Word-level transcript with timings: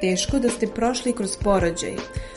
Teško 0.00 0.38
da 0.38 0.48
ste 0.48 0.66
prošli 0.66 1.12
kroz 1.12 1.36
porođaj, 1.36 1.94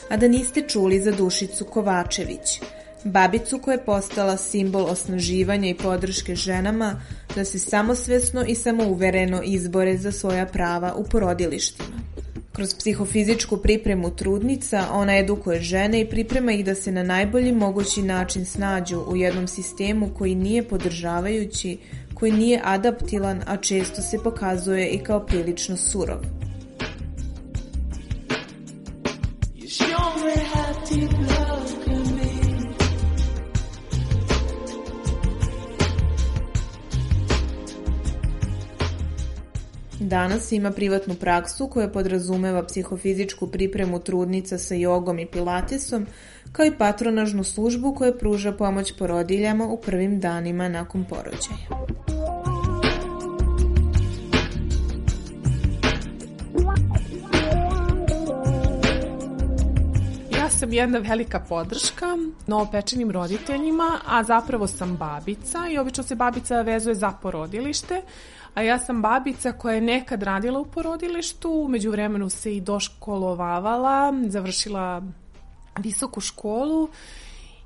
a 0.08 0.16
da 0.16 0.28
niste 0.28 0.62
čuli 0.68 1.00
za 1.00 1.12
Dušicu 1.12 1.64
Kovačević, 1.64 2.60
babicu 3.04 3.58
koja 3.58 3.72
je 3.72 3.84
postala 3.84 4.36
simbol 4.36 4.84
osnaživanja 4.84 5.68
i 5.68 5.74
podrške 5.74 6.34
ženama 6.34 7.00
da 7.34 7.44
se 7.44 7.58
samosvesno 7.58 8.44
i 8.44 8.54
samouvereno 8.54 9.42
izbore 9.44 9.96
za 9.96 10.12
svoja 10.12 10.46
prava 10.46 10.94
u 10.94 11.04
porodilištima. 11.04 12.04
Kroz 12.52 12.74
psihofizičku 12.74 13.56
pripremu 13.56 14.10
trudnica 14.16 14.86
ona 14.92 15.16
edukuje 15.18 15.60
žene 15.60 16.00
i 16.00 16.10
priprema 16.10 16.52
ih 16.52 16.64
da 16.64 16.74
se 16.74 16.92
na 16.92 17.02
najbolji 17.02 17.52
mogući 17.52 18.02
način 18.02 18.44
snađu 18.44 19.00
u 19.08 19.16
jednom 19.16 19.48
sistemu 19.48 20.10
koji 20.18 20.34
nije 20.34 20.68
podržavajući, 20.68 21.78
koji 22.14 22.32
nije 22.32 22.60
adaptilan, 22.64 23.42
a 23.46 23.56
često 23.56 24.02
se 24.02 24.18
pokazuje 24.24 24.88
i 24.88 24.98
kao 24.98 25.26
prilično 25.26 25.76
surov. 25.76 26.18
Danas 40.04 40.52
ima 40.52 40.70
privatnu 40.70 41.14
praksu 41.14 41.68
koja 41.68 41.88
podrazumeva 41.88 42.62
psihofizičku 42.62 43.46
pripremu 43.46 43.98
trudnica 43.98 44.58
sa 44.58 44.74
jogom 44.74 45.18
i 45.18 45.26
pilatesom, 45.26 46.06
kao 46.52 46.66
i 46.66 46.76
patronažnu 46.78 47.44
službu 47.44 47.94
koja 47.94 48.12
pruža 48.12 48.52
pomoć 48.52 48.92
porodiljama 48.98 49.66
u 49.66 49.80
prvim 49.80 50.20
danima 50.20 50.68
nakon 50.68 51.04
porođaja. 51.04 51.84
sam 60.64 60.72
jedna 60.72 60.98
velika 60.98 61.40
podrška 61.40 62.06
novopečenim 62.46 63.10
roditeljima, 63.10 63.98
a 64.06 64.22
zapravo 64.24 64.66
sam 64.66 64.96
babica 64.96 65.58
i 65.70 65.78
obično 65.78 66.04
se 66.04 66.14
babica 66.14 66.62
vezuje 66.62 66.94
za 66.94 67.12
porodilište, 67.22 68.02
a 68.54 68.62
ja 68.62 68.78
sam 68.78 69.02
babica 69.02 69.52
koja 69.52 69.74
je 69.74 69.80
nekad 69.80 70.22
radila 70.22 70.60
u 70.60 70.64
porodilištu, 70.64 71.50
umeđu 71.50 71.90
vremenu 71.90 72.30
se 72.30 72.56
i 72.56 72.60
doškolovavala, 72.60 74.12
završila 74.28 75.02
visoku 75.78 76.20
školu 76.20 76.88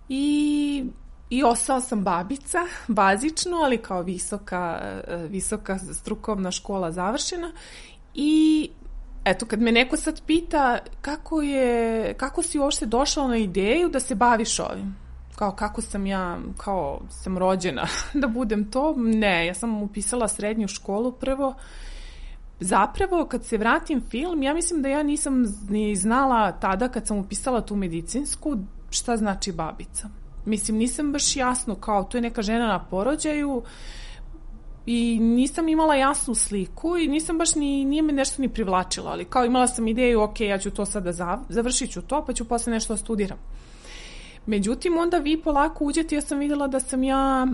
i 0.09 0.85
I 1.31 1.43
ostala 1.45 1.81
sam 1.81 2.05
babica, 2.05 2.59
bazično, 2.89 3.57
ali 3.57 3.77
kao 3.79 4.03
visoka, 4.03 4.81
visoka 5.29 5.79
strukovna 5.79 6.51
škola 6.51 6.93
završena. 6.93 7.53
I 8.15 8.71
eto, 9.25 9.47
kad 9.47 9.61
me 9.61 9.73
neko 9.73 9.97
sad 9.97 10.23
pita 10.27 10.79
kako, 11.01 11.43
je, 11.43 12.15
kako 12.15 12.43
si 12.43 12.59
uopšte 12.59 12.87
došla 12.87 13.29
na 13.29 13.37
ideju 13.37 13.89
da 13.89 14.01
se 14.01 14.15
baviš 14.15 14.59
ovim? 14.61 14.97
Kao 15.39 15.53
kako 15.53 15.81
sam 15.81 16.07
ja, 16.07 16.39
kao 16.57 17.01
sam 17.11 17.39
rođena 17.39 17.87
da 18.21 18.27
budem 18.27 18.71
to? 18.71 18.95
Ne, 18.97 19.47
ja 19.47 19.55
sam 19.55 19.83
upisala 19.83 20.29
srednju 20.29 20.69
školu 20.69 21.13
prvo. 21.13 21.55
Zapravo, 22.61 23.27
kad 23.27 23.45
se 23.45 23.57
vratim 23.57 24.01
film, 24.11 24.43
ja 24.43 24.55
mislim 24.55 24.83
da 24.83 24.89
ja 24.89 25.03
nisam 25.03 25.45
ni 25.69 25.97
znala 25.97 26.53
tada 26.53 26.89
kad 26.89 27.07
sam 27.07 27.19
upisala 27.19 27.61
tu 27.61 27.77
medicinsku 27.77 28.57
šta 28.91 29.17
znači 29.17 29.53
babica. 29.53 30.09
Mislim, 30.47 30.77
nisam 30.77 31.13
baš 31.13 31.37
jasno 31.37 31.75
kao 31.75 32.05
to 32.05 32.17
je 32.17 32.23
neka 32.23 32.43
žena 32.43 32.67
na 32.67 32.85
porođaju, 32.85 33.63
i 34.87 35.19
nisam 35.21 35.69
imala 35.69 35.95
jasnu 35.95 36.35
sliku 36.35 36.97
i 36.97 37.09
nisam 37.09 37.39
baš 37.39 37.55
ni, 37.55 37.85
nije 37.85 38.03
me 38.03 38.13
nešto 38.13 38.43
ni 38.43 38.49
privlačilo, 38.49 39.11
ali 39.11 39.25
kao 39.25 39.45
imala 39.45 39.67
sam 39.67 39.89
ideju, 39.89 40.23
ok, 40.23 40.41
ja 40.41 40.59
ću 40.59 40.71
to 40.71 40.85
sada 40.85 41.13
zav, 41.13 41.39
završit 41.49 41.91
ću 41.91 42.03
to, 42.03 42.25
pa 42.27 42.33
ću 42.33 42.45
posle 42.45 42.73
nešto 42.73 42.93
da 42.93 42.97
studiram. 42.97 43.39
Međutim, 44.49 44.99
onda 44.99 45.19
vi 45.19 45.43
polako 45.43 45.85
uđete, 45.85 46.15
ja 46.15 46.21
sam 46.21 46.39
videla 46.39 46.69
da 46.69 46.81
sam 46.81 47.03
ja 47.03 47.47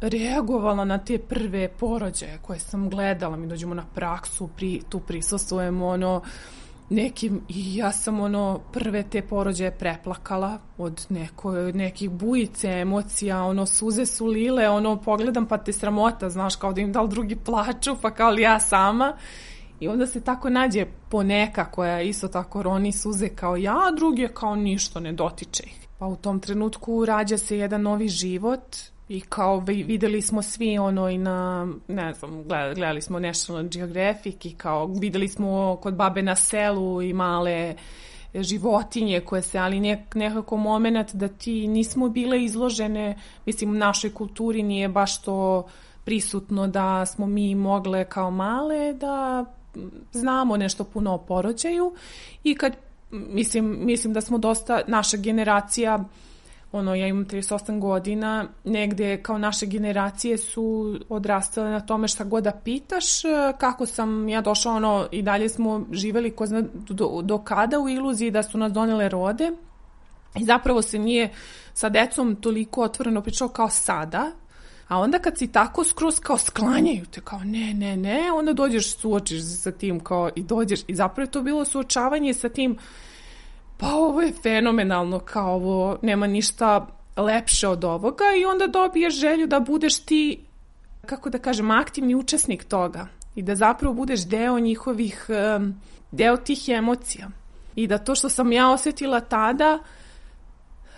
reagovala 0.00 0.84
na 0.84 0.98
te 0.98 1.18
prve 1.18 1.68
porođaje 1.68 2.38
koje 2.42 2.58
sam 2.58 2.90
gledala, 2.90 3.36
mi 3.36 3.46
dođemo 3.46 3.74
na 3.74 3.84
praksu, 3.94 4.48
pri, 4.56 4.80
tu 4.88 5.00
prisustujemo, 5.00 5.86
ono, 5.86 6.22
nekim 6.90 7.40
i 7.48 7.76
ja 7.76 7.92
sam 7.92 8.20
ono 8.20 8.60
prve 8.72 9.02
te 9.02 9.22
porođaje 9.22 9.70
preplakala 9.78 10.58
od 10.78 11.06
neko, 11.08 11.52
nekih 11.52 12.10
bujice 12.10 12.68
emocija, 12.68 13.44
ono 13.44 13.66
suze 13.66 14.06
su 14.06 14.26
lile, 14.26 14.68
ono 14.68 14.96
pogledam 14.96 15.46
pa 15.46 15.58
te 15.58 15.72
sramota, 15.72 16.30
znaš, 16.30 16.56
kao 16.56 16.72
da 16.72 16.80
im 16.80 16.92
dal 16.92 17.08
drugi 17.08 17.36
plaču, 17.36 17.96
pa 18.02 18.10
kao 18.10 18.30
li 18.30 18.42
ja 18.42 18.60
sama. 18.60 19.16
I 19.80 19.88
onda 19.88 20.06
se 20.06 20.20
tako 20.20 20.50
nađe 20.50 20.86
poneka 21.08 21.70
koja 21.70 22.00
isto 22.00 22.28
tako 22.28 22.62
roni 22.62 22.92
suze 22.92 23.28
kao 23.28 23.56
ja, 23.56 23.76
a 23.88 23.96
drugi 23.96 24.22
je 24.22 24.34
kao 24.34 24.56
ništa 24.56 25.00
ne 25.00 25.12
dotiče 25.12 25.62
ih. 25.66 25.81
Pa 26.02 26.06
u 26.06 26.16
tom 26.16 26.40
trenutku 26.40 27.04
rađa 27.04 27.38
se 27.38 27.58
jedan 27.58 27.82
novi 27.82 28.08
život 28.08 28.76
i 29.08 29.20
kao 29.20 29.58
videli 29.66 30.22
smo 30.22 30.42
svi 30.42 30.78
ono 30.78 31.08
i 31.08 31.18
na, 31.18 31.68
ne 31.88 32.12
znam, 32.12 32.42
gledali 32.74 33.02
smo 33.02 33.18
National 33.18 33.68
Geographic 33.68 34.44
i 34.44 34.54
kao 34.54 34.86
videli 34.86 35.28
smo 35.28 35.78
kod 35.82 35.94
babe 35.94 36.22
na 36.22 36.36
selu 36.36 37.02
i 37.02 37.12
male 37.12 37.74
životinje 38.34 39.20
koje 39.20 39.42
se, 39.42 39.58
ali 39.58 39.80
nek, 39.80 40.14
nekako 40.14 40.56
moment 40.56 41.14
da 41.14 41.28
ti 41.28 41.66
nismo 41.66 42.08
bile 42.08 42.44
izložene, 42.44 43.18
mislim 43.46 43.70
u 43.70 43.74
našoj 43.74 44.14
kulturi 44.14 44.62
nije 44.62 44.88
baš 44.88 45.22
to 45.22 45.66
prisutno 46.04 46.66
da 46.66 47.06
smo 47.06 47.26
mi 47.26 47.54
mogle 47.54 48.04
kao 48.04 48.30
male 48.30 48.92
da 48.92 49.44
znamo 50.12 50.56
nešto 50.56 50.84
puno 50.84 51.14
o 51.14 51.18
porođaju 51.18 51.94
i 52.44 52.54
kad 52.54 52.76
mislim, 53.12 53.78
mislim 53.80 54.12
da 54.12 54.20
smo 54.20 54.38
dosta, 54.38 54.80
naša 54.86 55.16
generacija 55.16 56.04
ono, 56.72 56.94
ja 56.94 57.06
imam 57.06 57.26
38 57.26 57.78
godina, 57.78 58.46
negde 58.64 59.22
kao 59.22 59.38
naše 59.38 59.66
generacije 59.66 60.38
su 60.38 60.96
odrastale 61.08 61.70
na 61.70 61.80
tome 61.80 62.08
šta 62.08 62.24
god 62.24 62.44
da 62.44 62.52
pitaš, 62.52 63.04
kako 63.58 63.86
sam 63.86 64.28
ja 64.28 64.40
došla, 64.40 64.72
ono, 64.72 65.06
i 65.10 65.22
dalje 65.22 65.48
smo 65.48 65.86
živeli 65.92 66.30
ko 66.30 66.46
zna 66.46 66.62
do, 66.72 67.20
do 67.22 67.38
kada 67.38 67.78
u 67.78 67.88
iluziji 67.88 68.30
da 68.30 68.42
su 68.42 68.58
nas 68.58 68.72
donele 68.72 69.08
rode. 69.08 69.50
I 70.38 70.44
zapravo 70.44 70.82
se 70.82 70.98
nije 70.98 71.32
sa 71.74 71.88
decom 71.88 72.36
toliko 72.36 72.82
otvoreno 72.82 73.20
pričao 73.20 73.48
kao 73.48 73.68
sada, 73.68 74.30
a 74.92 74.98
onda 74.98 75.18
kad 75.18 75.38
si 75.38 75.52
tako 75.52 75.84
skroz 75.84 76.20
kao 76.20 76.38
sklanjaju 76.38 77.06
te 77.06 77.20
kao 77.20 77.40
ne, 77.44 77.74
ne, 77.74 77.96
ne, 77.96 78.32
onda 78.32 78.52
dođeš 78.52 78.96
suočiš 78.96 79.40
se 79.40 79.56
sa 79.56 79.72
tim 79.72 80.00
kao 80.00 80.30
i 80.36 80.42
dođeš 80.42 80.80
i 80.86 80.94
zapravo 80.94 81.26
je 81.26 81.30
to 81.30 81.42
bilo 81.42 81.64
suočavanje 81.64 82.34
sa 82.34 82.48
tim 82.48 82.78
pa 83.78 83.94
ovo 83.94 84.20
je 84.20 84.32
fenomenalno, 84.42 85.18
kao 85.18 85.54
ovo 85.54 85.98
nema 86.02 86.26
ništa 86.26 86.86
lepše 87.16 87.68
od 87.68 87.84
ovoga 87.84 88.24
i 88.40 88.44
onda 88.44 88.66
dobiješ 88.66 89.14
želju 89.14 89.46
da 89.46 89.60
budeš 89.60 89.98
ti, 89.98 90.44
kako 91.06 91.30
da 91.30 91.38
kažem, 91.38 91.70
aktivni 91.70 92.14
učesnik 92.14 92.64
toga 92.64 93.06
i 93.34 93.42
da 93.42 93.54
zapravo 93.54 93.94
budeš 93.94 94.26
deo 94.26 94.58
njihovih, 94.58 95.26
deo 96.10 96.36
tih 96.36 96.68
emocija. 96.68 97.30
I 97.74 97.86
da 97.86 97.98
to 97.98 98.14
što 98.14 98.28
sam 98.28 98.52
ja 98.52 98.70
osetila 98.70 99.20
tada, 99.20 99.78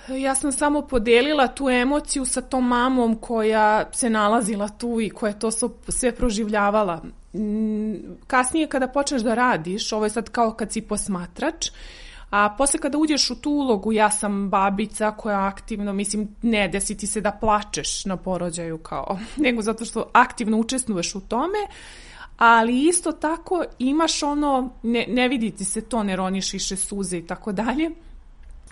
Ja 0.09 0.35
sam 0.35 0.53
samo 0.53 0.83
podelila 0.83 1.49
tu 1.49 1.69
emociju 1.69 2.25
sa 2.25 2.41
tom 2.41 2.67
mamom 2.69 3.17
koja 3.17 3.91
se 3.93 4.11
nalazila 4.11 4.69
tu 4.69 5.01
i 5.01 5.11
koja 5.11 5.31
je 5.31 5.39
to 5.39 5.51
sve 5.89 6.13
proživljavala. 6.13 7.03
Mm, 7.35 7.95
kasnije 8.27 8.67
kada 8.67 8.89
počneš 8.89 9.23
da 9.23 9.35
radiš, 9.35 9.93
ovo 9.93 10.05
je 10.05 10.11
sad 10.11 10.29
kao 10.29 10.53
kad 10.53 10.73
si 10.73 10.81
posmatrač, 10.81 11.71
a 12.31 12.55
posle 12.59 12.81
kada 12.81 12.99
uđeš 12.99 13.31
u 13.31 13.35
tu 13.35 13.51
ulogu, 13.51 13.93
ja 13.93 14.11
sam 14.11 14.51
babica 14.51 15.11
koja 15.11 15.47
aktivno, 15.47 15.93
mislim, 15.93 16.29
ne 16.43 16.69
desi 16.69 16.97
ti 16.97 17.07
se 17.07 17.21
da 17.21 17.31
plačeš 17.31 18.05
na 18.05 18.17
porođaju 18.17 18.79
kao, 18.79 19.19
nego 19.45 19.63
zato 19.63 19.85
što 19.85 20.11
aktivno 20.13 20.59
učestvuješ 20.59 21.15
u 21.15 21.21
tome, 21.21 21.59
ali 22.37 22.89
isto 22.89 23.13
tako 23.13 23.65
imaš 23.79 24.23
ono, 24.23 24.71
ne, 24.83 25.07
ne 25.09 25.29
vidi 25.29 25.51
ti 25.51 25.65
se 25.65 25.81
to, 25.81 26.03
ne 26.03 26.17
roniš 26.17 26.53
više 26.53 26.77
suze 26.77 27.19
i 27.19 27.27
tako 27.27 27.53
dalje, 27.53 27.91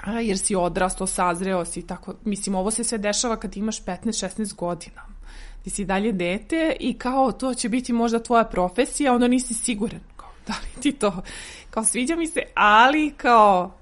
a, 0.05 0.21
jer 0.21 0.39
si 0.39 0.55
odrasto, 0.55 1.07
sazreo 1.07 1.65
si 1.65 1.87
tako, 1.87 2.15
mislim, 2.25 2.55
ovo 2.55 2.71
se 2.71 2.85
sve 2.85 2.99
dešava 2.99 3.37
kad 3.37 3.57
imaš 3.57 3.85
15-16 3.85 4.55
godina. 4.55 5.03
Ti 5.65 5.71
si 5.71 5.85
dalje 5.85 6.13
dete 6.13 6.77
i 6.81 6.99
kao 6.99 7.33
to 7.33 7.55
će 7.55 7.69
biti 7.69 7.93
možda 7.93 8.23
tvoja 8.23 8.45
profesija, 8.45 9.15
onda 9.15 9.29
nisi 9.29 9.55
siguran 9.55 10.01
kao, 10.17 10.31
da 10.47 10.53
li 10.53 10.83
ti 10.83 10.93
to, 10.93 11.23
kao 11.71 11.85
sviđa 11.85 12.17
mi 12.17 12.27
se, 12.27 12.41
ali 12.55 13.11
kao, 13.17 13.73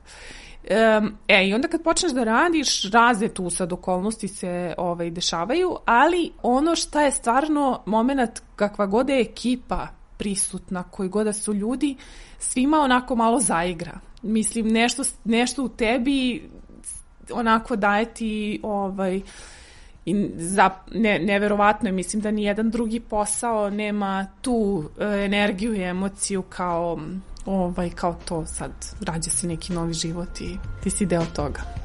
Um, 0.98 1.12
e, 1.28 1.48
i 1.48 1.54
onda 1.54 1.68
kad 1.68 1.82
počneš 1.82 2.12
da 2.12 2.24
radiš, 2.24 2.90
razne 2.90 3.28
tu 3.28 3.50
sad 3.50 3.72
okolnosti 3.72 4.28
se 4.28 4.74
ovaj, 4.78 5.10
dešavaju, 5.10 5.76
ali 5.84 6.32
ono 6.42 6.76
šta 6.76 7.02
je 7.02 7.10
stvarno 7.10 7.82
moment 7.86 8.42
kakva 8.56 8.86
god 8.86 9.08
je 9.08 9.20
ekipa 9.20 9.88
prisutna, 10.16 10.82
koji 10.82 11.08
god 11.08 11.26
da 11.26 11.32
su 11.32 11.54
ljudi, 11.54 11.96
svima 12.38 12.78
onako 12.78 13.16
malo 13.16 13.40
zaigra 13.40 14.00
mislim, 14.22 14.68
nešto, 14.68 15.02
nešto 15.24 15.64
u 15.64 15.68
tebi 15.68 16.50
onako 17.32 17.76
daje 17.76 18.14
ti 18.14 18.60
ovaj, 18.62 19.20
i 20.04 20.30
za, 20.36 20.70
ne, 20.94 21.18
neverovatno 21.18 21.88
je, 21.88 21.92
mislim 21.92 22.22
da 22.22 22.30
ni 22.30 22.44
jedan 22.44 22.70
drugi 22.70 23.00
posao 23.00 23.70
nema 23.70 24.26
tu 24.40 24.84
e, 24.98 25.04
energiju 25.24 25.74
i 25.74 25.82
emociju 25.82 26.42
kao 26.42 27.00
ovaj, 27.46 27.90
kao 27.90 28.16
to 28.24 28.46
sad 28.46 28.70
rađa 29.00 29.30
se 29.30 29.46
neki 29.46 29.72
novi 29.72 29.94
život 29.94 30.40
i 30.40 30.56
ti 30.82 30.90
si 30.90 31.06
deo 31.06 31.24
toga. 31.36 31.79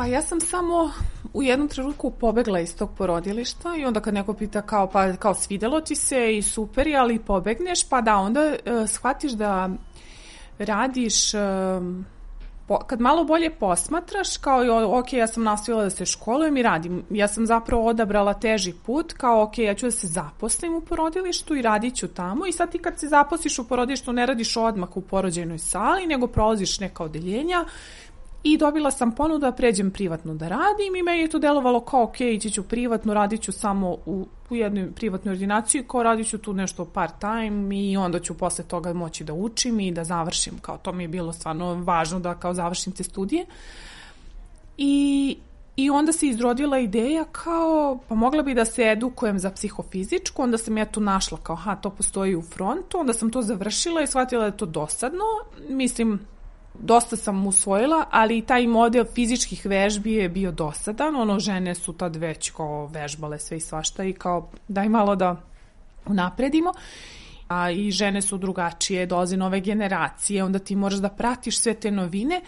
Pa 0.00 0.06
ja 0.06 0.22
sam 0.22 0.40
samo 0.40 0.90
u 1.32 1.42
jednom 1.42 1.68
trenutku 1.68 2.10
pobegla 2.10 2.60
iz 2.60 2.76
tog 2.76 2.90
porodilišta 2.98 3.76
i 3.76 3.84
onda 3.84 4.00
kad 4.00 4.14
neko 4.14 4.34
pita 4.34 4.62
kao 4.62 4.86
pa 4.86 5.12
kao 5.12 5.34
svidelo 5.34 5.80
ti 5.80 5.96
se 5.96 6.36
i 6.36 6.42
super 6.42 6.86
je, 6.86 6.96
ali 6.96 7.18
pobegneš, 7.18 7.88
pa 7.88 8.00
da 8.00 8.16
onda 8.16 8.40
uh, 8.40 8.88
shvatiš 8.88 9.32
da 9.32 9.70
radiš 10.58 11.34
uh, 11.34 11.40
po, 12.70 12.78
kad 12.78 13.00
malo 13.00 13.24
bolje 13.24 13.50
posmatraš, 13.50 14.36
kao 14.36 14.64
i 14.64 14.68
ok, 14.70 15.12
ja 15.12 15.26
sam 15.26 15.42
nastavila 15.42 15.84
da 15.84 15.90
se 15.90 16.06
školujem 16.06 16.56
i 16.56 16.62
radim. 16.62 17.02
Ja 17.10 17.28
sam 17.28 17.46
zapravo 17.46 17.86
odabrala 17.86 18.34
teži 18.34 18.72
put, 18.86 19.12
kao 19.12 19.42
ok, 19.42 19.58
ja 19.58 19.74
ću 19.74 19.86
da 19.86 19.90
se 19.90 20.06
zaposlim 20.06 20.74
u 20.74 20.80
porodilištu 20.80 21.56
i 21.56 21.62
radit 21.62 21.96
ću 21.96 22.08
tamo 22.08 22.46
i 22.46 22.52
sad 22.52 22.70
ti 22.70 22.78
kad 22.78 23.00
se 23.00 23.08
zaposliš 23.08 23.58
u 23.58 23.68
porodilištu 23.68 24.12
ne 24.12 24.26
radiš 24.26 24.56
odmah 24.56 24.96
u 24.96 25.00
porođajnoj 25.00 25.58
sali, 25.58 26.06
nego 26.06 26.26
prolaziš 26.26 26.80
neka 26.80 27.04
odeljenja, 27.04 27.64
I 28.42 28.56
dobila 28.58 28.90
sam 28.90 29.14
ponudu 29.14 29.38
da 29.38 29.52
pređem 29.52 29.90
privatno 29.90 30.34
da 30.34 30.48
radim 30.48 30.96
i 30.96 31.02
meni 31.02 31.18
je 31.18 31.28
to 31.28 31.38
delovalo 31.38 31.80
kao 31.80 32.02
ok, 32.02 32.20
ići 32.20 32.50
ću 32.50 32.62
privatno, 32.62 33.14
radit 33.14 33.42
ću 33.42 33.52
samo 33.52 33.96
u, 34.06 34.26
u 34.50 34.56
jednoj 34.56 34.92
privatnoj 34.92 35.32
ordinaciji, 35.32 35.84
kao 35.88 36.02
radit 36.02 36.28
ću 36.28 36.38
tu 36.38 36.52
nešto 36.52 36.84
part 36.84 37.14
time 37.20 37.76
i 37.76 37.96
onda 37.96 38.18
ću 38.20 38.34
posle 38.34 38.64
toga 38.64 38.92
moći 38.92 39.24
da 39.24 39.32
učim 39.32 39.80
i 39.80 39.92
da 39.92 40.04
završim, 40.04 40.58
kao 40.58 40.78
to 40.78 40.92
mi 40.92 41.04
je 41.04 41.08
bilo 41.08 41.32
stvarno 41.32 41.74
važno 41.74 42.20
da 42.20 42.34
kao 42.34 42.54
završim 42.54 42.92
te 42.92 43.02
studije. 43.02 43.46
I, 44.78 45.36
I 45.76 45.90
onda 45.90 46.12
se 46.12 46.26
izrodila 46.26 46.78
ideja 46.78 47.24
kao, 47.24 47.98
pa 48.08 48.14
mogla 48.14 48.42
bi 48.42 48.54
da 48.54 48.64
se 48.64 48.82
edukujem 48.82 49.38
za 49.38 49.50
psihofizičku, 49.50 50.42
onda 50.42 50.58
sam 50.58 50.78
ja 50.78 50.84
tu 50.84 51.00
našla 51.00 51.38
kao, 51.42 51.56
ha, 51.56 51.76
to 51.76 51.90
postoji 51.90 52.36
u 52.36 52.42
frontu, 52.42 52.98
onda 52.98 53.12
sam 53.12 53.30
to 53.30 53.42
završila 53.42 54.02
i 54.02 54.06
shvatila 54.06 54.40
da 54.40 54.46
je 54.46 54.56
to 54.56 54.66
dosadno. 54.66 55.24
Mislim, 55.68 56.20
dosta 56.82 57.16
sam 57.16 57.46
usvojila, 57.46 58.04
ali 58.10 58.38
i 58.38 58.42
taj 58.42 58.66
model 58.66 59.04
fizičkih 59.14 59.66
vežbi 59.66 60.12
je 60.12 60.28
bio 60.28 60.52
dosadan, 60.52 61.16
ono 61.16 61.40
žene 61.40 61.74
su 61.74 61.92
tad 61.92 62.16
već 62.16 62.50
kao 62.50 62.86
vežbale 62.86 63.38
sve 63.38 63.56
i 63.56 63.60
svašta 63.60 64.04
i 64.04 64.12
kao 64.12 64.50
daj 64.68 64.88
malo 64.88 65.16
da 65.16 65.36
unapredimo. 66.06 66.72
A 67.48 67.70
i 67.70 67.90
žene 67.90 68.22
su 68.22 68.38
drugačije, 68.38 69.06
dolaze 69.06 69.36
nove 69.36 69.60
generacije, 69.60 70.44
onda 70.44 70.58
ti 70.58 70.76
moraš 70.76 70.98
da 70.98 71.08
pratiš 71.08 71.60
sve 71.60 71.74
te 71.74 71.90
novine. 71.90 72.40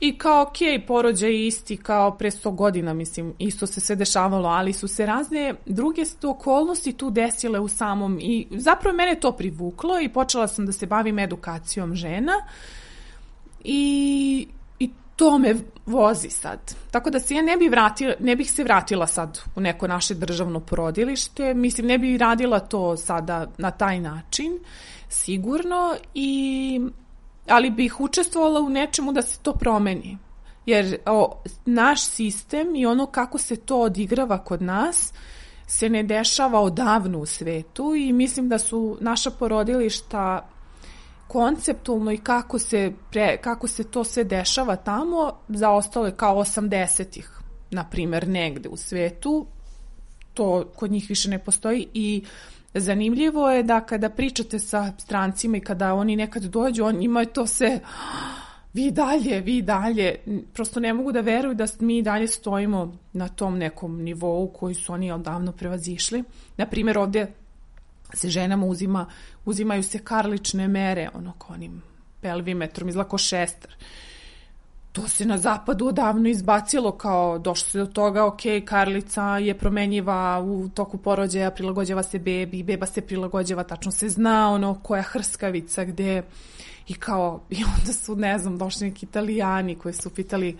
I 0.00 0.18
kao 0.18 0.42
ok, 0.42 0.86
porođaj 0.86 1.46
isti 1.46 1.76
kao 1.76 2.16
pre 2.18 2.30
100 2.30 2.54
godina, 2.54 2.94
mislim, 2.94 3.34
isto 3.38 3.66
se 3.66 3.80
sve 3.80 3.96
dešavalo, 3.96 4.48
ali 4.48 4.72
su 4.72 4.88
se 4.88 5.06
razne 5.06 5.54
druge 5.66 6.02
okolnosti 6.24 6.92
tu 6.92 7.10
desile 7.10 7.60
u 7.60 7.68
samom 7.68 8.18
i 8.20 8.46
zapravo 8.50 8.96
mene 8.96 9.14
to 9.14 9.32
privuklo 9.32 10.00
i 10.00 10.08
počela 10.08 10.48
sam 10.48 10.66
da 10.66 10.72
se 10.72 10.86
bavim 10.86 11.18
edukacijom 11.18 11.94
žena, 11.94 12.32
uh, 12.32 12.85
i, 13.66 14.48
i 14.78 14.90
to 15.16 15.38
me 15.38 15.54
vozi 15.86 16.30
sad. 16.30 16.74
Tako 16.90 17.10
da 17.10 17.20
se 17.20 17.34
ja 17.34 17.42
ne, 17.42 17.56
bi 17.56 17.68
vratila, 17.68 18.14
ne 18.20 18.36
bih 18.36 18.50
se 18.52 18.64
vratila 18.64 19.06
sad 19.06 19.40
u 19.56 19.60
neko 19.60 19.88
naše 19.88 20.14
državno 20.14 20.60
porodilište, 20.60 21.54
mislim 21.54 21.86
ne 21.86 21.98
bih 21.98 22.20
radila 22.20 22.60
to 22.60 22.96
sada 22.96 23.46
na 23.58 23.70
taj 23.70 24.00
način, 24.00 24.58
sigurno, 25.08 25.94
i, 26.14 26.80
ali 27.48 27.70
bih 27.70 28.00
učestvovala 28.00 28.60
u 28.60 28.68
nečemu 28.68 29.12
da 29.12 29.22
se 29.22 29.38
to 29.42 29.52
promeni. 29.52 30.18
Jer 30.66 30.98
o, 31.06 31.42
naš 31.64 32.04
sistem 32.04 32.76
i 32.76 32.86
ono 32.86 33.06
kako 33.06 33.38
se 33.38 33.56
to 33.56 33.80
odigrava 33.80 34.38
kod 34.38 34.62
nas 34.62 35.12
se 35.66 35.88
ne 35.88 36.02
dešava 36.02 36.60
odavno 36.60 37.18
u 37.18 37.26
svetu 37.26 37.94
i 37.94 38.12
mislim 38.12 38.48
da 38.48 38.58
su 38.58 38.96
naša 39.00 39.30
porodilišta 39.30 40.48
konceptualno 41.28 42.12
i 42.12 42.18
kako 42.18 42.58
se, 42.58 42.92
pre, 43.10 43.36
kako 43.36 43.68
se 43.68 43.84
to 43.84 44.04
sve 44.04 44.24
dešava 44.24 44.76
tamo, 44.76 45.32
zaostalo 45.48 46.06
je 46.06 46.16
kao 46.16 46.36
80-ih, 46.36 47.30
na 47.70 47.84
primer, 47.90 48.28
negde 48.28 48.68
u 48.68 48.76
svetu, 48.76 49.46
to 50.34 50.64
kod 50.76 50.90
njih 50.90 51.06
više 51.08 51.30
ne 51.30 51.38
postoji 51.38 51.88
i 51.94 52.24
zanimljivo 52.74 53.50
je 53.50 53.62
da 53.62 53.80
kada 53.80 54.10
pričate 54.10 54.58
sa 54.58 54.92
strancima 54.98 55.56
i 55.56 55.60
kada 55.60 55.94
oni 55.94 56.16
nekad 56.16 56.42
dođu, 56.42 56.84
on 56.84 57.02
imaju 57.02 57.26
to 57.26 57.46
sve 57.46 57.80
vi 58.76 58.90
dalje, 58.90 59.40
vi 59.40 59.62
dalje, 59.62 60.14
prosto 60.52 60.80
ne 60.80 60.94
mogu 60.94 61.12
da 61.12 61.20
veruju 61.20 61.54
da 61.54 61.66
mi 61.80 62.02
dalje 62.02 62.26
stojimo 62.28 62.96
na 63.12 63.28
tom 63.28 63.58
nekom 63.58 64.02
nivou 64.02 64.52
koji 64.52 64.74
su 64.74 64.92
oni 64.92 65.12
odavno 65.12 65.52
prevazišli. 65.52 66.24
Na 66.56 66.66
primjer, 66.66 66.98
ovde 66.98 67.26
se 68.14 68.28
ženama 68.30 68.66
uzima, 68.66 69.06
uzimaju 69.44 69.82
se 69.82 69.98
karlične 69.98 70.68
mere, 70.68 71.08
ono 71.14 71.32
kao 71.32 71.54
onim 71.54 71.82
pelvimetrom, 72.20 72.88
izlako 72.88 73.18
šestar. 73.18 73.70
To 74.92 75.08
se 75.08 75.24
na 75.24 75.38
zapadu 75.38 75.86
odavno 75.86 76.28
izbacilo 76.28 76.92
kao 76.92 77.38
došlo 77.38 77.68
se 77.68 77.78
do 77.78 77.86
toga, 77.86 78.24
ok, 78.24 78.40
karlica 78.64 79.38
je 79.38 79.58
promenjiva 79.58 80.40
u 80.40 80.68
toku 80.68 80.98
porođaja, 80.98 81.50
prilagođava 81.50 82.02
se 82.02 82.18
bebi, 82.18 82.62
beba 82.62 82.86
se 82.86 83.00
prilagođava, 83.00 83.64
tačno 83.64 83.92
se 83.92 84.08
zna 84.08 84.50
ono 84.50 84.74
koja 84.82 85.02
hrskavica 85.02 85.84
gde 85.84 86.22
i 86.88 86.94
kao, 86.94 87.40
i 87.50 87.64
onda 87.64 87.92
su, 87.92 88.16
ne 88.16 88.38
znam, 88.38 88.58
došli 88.58 88.88
neki 88.88 89.06
italijani 89.06 89.74
koji 89.74 89.94
su 89.94 90.10
pitali, 90.10 90.56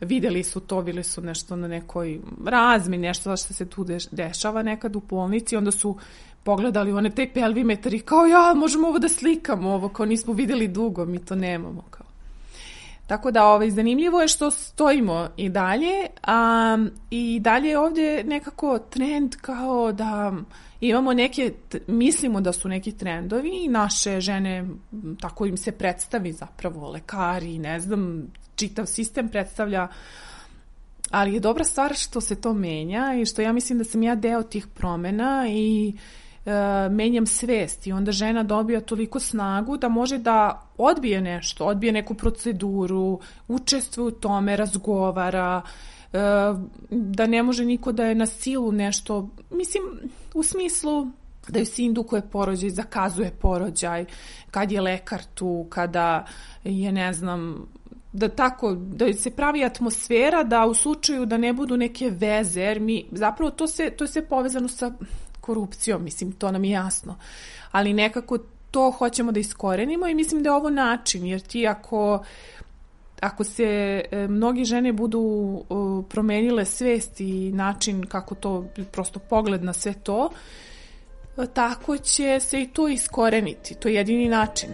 videli 0.00 0.44
su 0.44 0.60
to, 0.60 0.82
bili 0.82 1.04
su 1.04 1.22
nešto 1.22 1.56
na 1.56 1.68
nekoj 1.68 2.20
razmi, 2.46 2.98
nešto 2.98 3.36
što 3.36 3.54
se 3.54 3.66
tu 3.66 3.86
dešava 4.10 4.62
nekad 4.62 4.96
u 4.96 5.00
bolnici, 5.00 5.56
onda 5.56 5.70
su 5.70 5.96
pogledali 6.44 6.92
one 6.92 7.10
te 7.10 7.30
pelvimetar 7.34 7.94
i 7.94 8.00
kao 8.00 8.26
ja, 8.26 8.54
možemo 8.56 8.88
ovo 8.88 8.98
da 8.98 9.08
slikamo, 9.08 9.70
ovo 9.70 9.88
kao 9.88 10.06
nismo 10.06 10.32
videli 10.32 10.68
dugo, 10.68 11.04
mi 11.04 11.24
to 11.24 11.34
nemamo 11.34 11.84
kao. 11.90 12.06
Tako 13.06 13.30
da 13.30 13.46
ovaj, 13.46 13.70
zanimljivo 13.70 14.20
je 14.20 14.28
što 14.28 14.50
stojimo 14.50 15.28
i 15.36 15.48
dalje 15.48 16.06
a, 16.22 16.78
i 17.10 17.40
dalje 17.40 17.68
je 17.68 17.78
ovdje 17.78 18.24
nekako 18.24 18.78
trend 18.78 19.36
kao 19.40 19.92
da 19.92 20.32
imamo 20.80 21.12
neke, 21.12 21.52
mislimo 21.86 22.40
da 22.40 22.52
su 22.52 22.68
neki 22.68 22.92
trendovi 22.92 23.64
i 23.64 23.68
naše 23.68 24.20
žene, 24.20 24.68
tako 25.20 25.46
im 25.46 25.56
se 25.56 25.72
predstavi 25.72 26.32
zapravo, 26.32 26.90
lekari, 26.90 27.58
ne 27.58 27.80
znam, 27.80 28.32
čitav 28.56 28.86
sistem 28.86 29.28
predstavlja 29.28 29.88
ali 31.10 31.34
je 31.34 31.40
dobra 31.40 31.64
stvar 31.64 31.94
što 31.94 32.20
se 32.20 32.40
to 32.40 32.54
menja 32.54 33.14
i 33.22 33.26
što 33.26 33.42
ja 33.42 33.52
mislim 33.52 33.78
da 33.78 33.84
sam 33.84 34.02
ja 34.02 34.14
deo 34.14 34.42
tih 34.42 34.66
promena 34.66 35.46
i 35.48 35.92
uh, 35.94 36.00
e, 36.46 36.88
menjam 36.88 37.26
svest 37.26 37.86
i 37.86 37.92
onda 37.92 38.12
žena 38.12 38.42
dobija 38.42 38.80
toliko 38.80 39.20
snagu 39.20 39.76
da 39.76 39.88
može 39.88 40.18
da 40.18 40.66
odbije 40.78 41.20
nešto, 41.20 41.66
odbije 41.66 41.92
neku 41.92 42.14
proceduru, 42.14 43.20
učestvuje 43.48 44.06
u 44.06 44.10
tome, 44.10 44.56
razgovara, 44.56 45.62
da 46.90 47.26
ne 47.26 47.42
može 47.42 47.64
niko 47.64 47.92
da 47.92 48.04
je 48.04 48.14
na 48.14 48.26
silu 48.26 48.72
nešto, 48.72 49.28
mislim, 49.50 49.82
u 50.34 50.42
smislu 50.42 51.06
da 51.48 51.58
ju 51.58 51.66
se 51.66 51.82
indukuje 51.82 52.22
porođaj, 52.22 52.70
zakazuje 52.70 53.30
porođaj, 53.40 54.04
kad 54.50 54.72
je 54.72 54.80
lekar 54.80 55.22
tu, 55.34 55.66
kada 55.68 56.26
je, 56.64 56.92
ne 56.92 57.12
znam, 57.12 57.66
da 58.12 58.28
tako, 58.28 58.74
da 58.74 59.12
se 59.12 59.30
pravi 59.30 59.64
atmosfera 59.64 60.44
da 60.44 60.66
u 60.66 60.74
slučaju 60.74 61.26
da 61.26 61.36
ne 61.36 61.52
budu 61.52 61.76
neke 61.76 62.10
veze, 62.10 62.60
jer 62.60 62.80
mi, 62.80 63.06
zapravo 63.12 63.50
to 63.50 63.66
se, 63.66 63.90
to 63.90 64.06
sve 64.06 64.26
povezano 64.26 64.68
sa 64.68 64.92
korupcijom, 65.40 66.04
mislim, 66.04 66.32
to 66.32 66.50
nam 66.50 66.64
je 66.64 66.70
jasno. 66.70 67.16
Ali 67.70 67.92
nekako 67.92 68.38
to 68.70 68.90
hoćemo 68.90 69.32
da 69.32 69.40
iskorenimo 69.40 70.06
i 70.06 70.14
mislim 70.14 70.42
da 70.42 70.48
je 70.48 70.54
ovo 70.54 70.70
način, 70.70 71.26
jer 71.26 71.40
ti 71.40 71.66
ako 71.66 72.22
ako 73.20 73.44
se 73.44 74.02
e, 74.10 74.28
mnogi 74.28 74.64
žene 74.64 74.92
budu 74.92 75.54
e, 75.60 75.64
promenile 76.08 76.64
svest 76.64 77.20
i 77.20 77.52
način 77.52 78.06
kako 78.06 78.34
to, 78.34 78.64
prosto 78.92 79.18
pogled 79.18 79.64
na 79.64 79.72
sve 79.72 79.92
to, 79.92 80.30
e, 81.38 81.46
tako 81.54 81.98
će 81.98 82.40
se 82.40 82.62
i 82.62 82.68
to 82.68 82.88
iskoreniti. 82.88 83.74
To 83.74 83.88
je 83.88 83.94
jedini 83.94 84.28
način. 84.28 84.70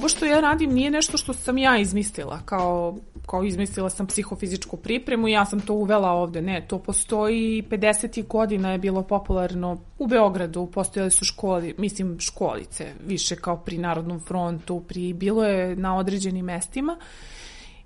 Ovo 0.00 0.08
što 0.08 0.26
ja 0.26 0.40
radim 0.40 0.72
nije 0.72 0.90
nešto 0.90 1.16
što 1.16 1.32
sam 1.32 1.58
ja 1.58 1.78
izmislila, 1.78 2.40
kao, 2.44 2.96
kao 3.26 3.44
izmislila 3.44 3.90
sam 3.90 4.06
psihofizičku 4.06 4.76
pripremu 4.76 5.28
i 5.28 5.32
ja 5.32 5.44
sam 5.44 5.60
to 5.60 5.74
uvela 5.74 6.10
ovde. 6.10 6.42
Ne, 6.42 6.64
to 6.68 6.78
postoji 6.78 7.62
50. 7.70 8.26
godina 8.26 8.72
je 8.72 8.78
bilo 8.78 9.02
popularno 9.02 9.80
u 9.98 10.06
Beogradu, 10.06 10.66
postojale 10.66 11.10
su 11.10 11.24
školi, 11.24 11.74
mislim 11.78 12.20
školice, 12.20 12.86
više 13.06 13.36
kao 13.36 13.56
pri 13.56 13.78
Narodnom 13.78 14.20
frontu, 14.20 14.82
pri, 14.88 15.12
bilo 15.12 15.44
je 15.44 15.76
na 15.76 15.96
određenim 15.96 16.44
mestima. 16.44 16.96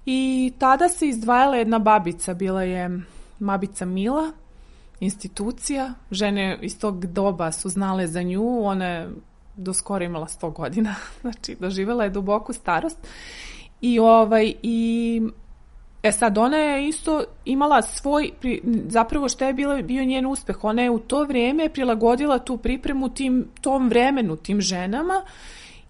I 0.07 0.53
tada 0.59 0.89
se 0.89 1.09
izdvajala 1.09 1.57
jedna 1.57 1.79
babica, 1.79 2.35
bila 2.35 2.63
je 2.63 3.01
babica 3.39 3.85
Mila, 3.85 4.33
institucija, 5.01 5.95
žene 6.11 6.59
iz 6.63 6.79
tog 6.79 7.07
doba 7.07 7.53
su 7.53 7.69
znale 7.69 8.07
za 8.07 8.23
nju, 8.23 8.65
ona 8.65 8.87
je 8.87 9.09
do 9.57 9.75
skoro 9.75 10.05
imala 10.05 10.27
100 10.27 10.53
godina, 10.53 10.95
znači 11.21 11.57
doživela 11.61 12.05
je 12.05 12.11
duboku 12.11 12.53
starost 12.53 12.99
i 13.81 13.99
ovaj 13.99 14.55
i 14.63 15.23
E 16.05 16.13
sad, 16.13 16.39
ona 16.39 16.57
je 16.57 16.89
isto 16.89 17.25
imala 17.45 17.83
svoj, 17.83 18.31
zapravo 18.89 19.29
šta 19.29 19.47
je 19.47 19.53
bilo, 19.53 19.83
bio 19.83 20.05
njen 20.05 20.27
uspeh, 20.27 20.65
ona 20.65 20.83
je 20.83 20.91
u 20.91 20.99
to 20.99 21.25
vreme 21.25 21.69
prilagodila 21.69 22.39
tu 22.39 22.57
pripremu 22.57 23.09
tim, 23.09 23.49
tom 23.61 23.89
vremenu, 23.89 24.37
tim 24.37 24.61
ženama 24.61 25.23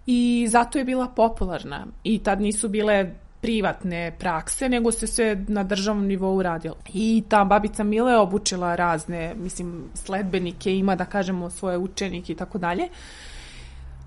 i 0.05 0.47
zato 0.49 0.77
je 0.77 0.85
bila 0.85 1.07
popularna. 1.07 1.85
I 2.03 2.19
tad 2.19 2.41
nisu 2.41 2.69
bile 2.69 3.11
privatne 3.41 4.15
prakse, 4.19 4.69
nego 4.69 4.91
se 4.91 5.07
sve 5.07 5.43
na 5.47 5.63
državnom 5.63 6.07
nivou 6.07 6.41
radilo. 6.41 6.75
I 6.93 7.23
ta 7.29 7.43
babica 7.43 7.83
Mila 7.83 8.11
je 8.11 8.17
obučila 8.17 8.75
razne, 8.75 9.35
mislim, 9.35 9.83
sledbenike, 9.93 10.77
ima 10.77 10.95
da 10.95 11.05
kažemo 11.05 11.49
svoje 11.49 11.77
učenike 11.77 12.33
i 12.33 12.35
tako 12.35 12.57
dalje 12.57 12.87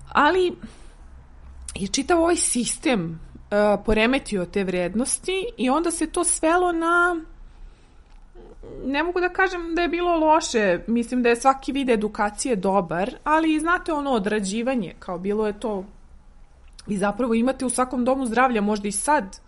ali 0.09 0.55
je 1.75 1.87
čitav 1.87 2.19
ovaj 2.19 2.35
sistem 2.35 3.19
uh, 3.51 3.83
poremetio 3.85 4.45
te 4.45 4.63
vrednosti 4.63 5.45
i 5.57 5.69
onda 5.69 5.91
se 5.91 6.07
to 6.07 6.23
svelo 6.23 6.71
na 6.71 7.15
ne 8.85 9.03
mogu 9.03 9.19
da 9.19 9.29
kažem 9.29 9.75
da 9.75 9.81
je 9.81 9.87
bilo 9.87 10.17
loše, 10.17 10.79
mislim 10.87 11.23
da 11.23 11.29
je 11.29 11.35
svaki 11.35 11.71
vid 11.71 11.89
edukacije 11.89 12.55
dobar, 12.55 13.15
ali 13.23 13.59
znate 13.59 13.93
ono 13.93 14.11
odrađivanje, 14.11 14.93
kao 14.99 15.19
bilo 15.19 15.47
je 15.47 15.59
to 15.59 15.85
i 16.87 16.97
zapravo 16.97 17.33
imate 17.33 17.65
u 17.65 17.69
svakom 17.69 18.05
domu 18.05 18.25
zdravlja 18.25 18.61
možda 18.61 18.87
i 18.87 18.91
sad 18.91 19.39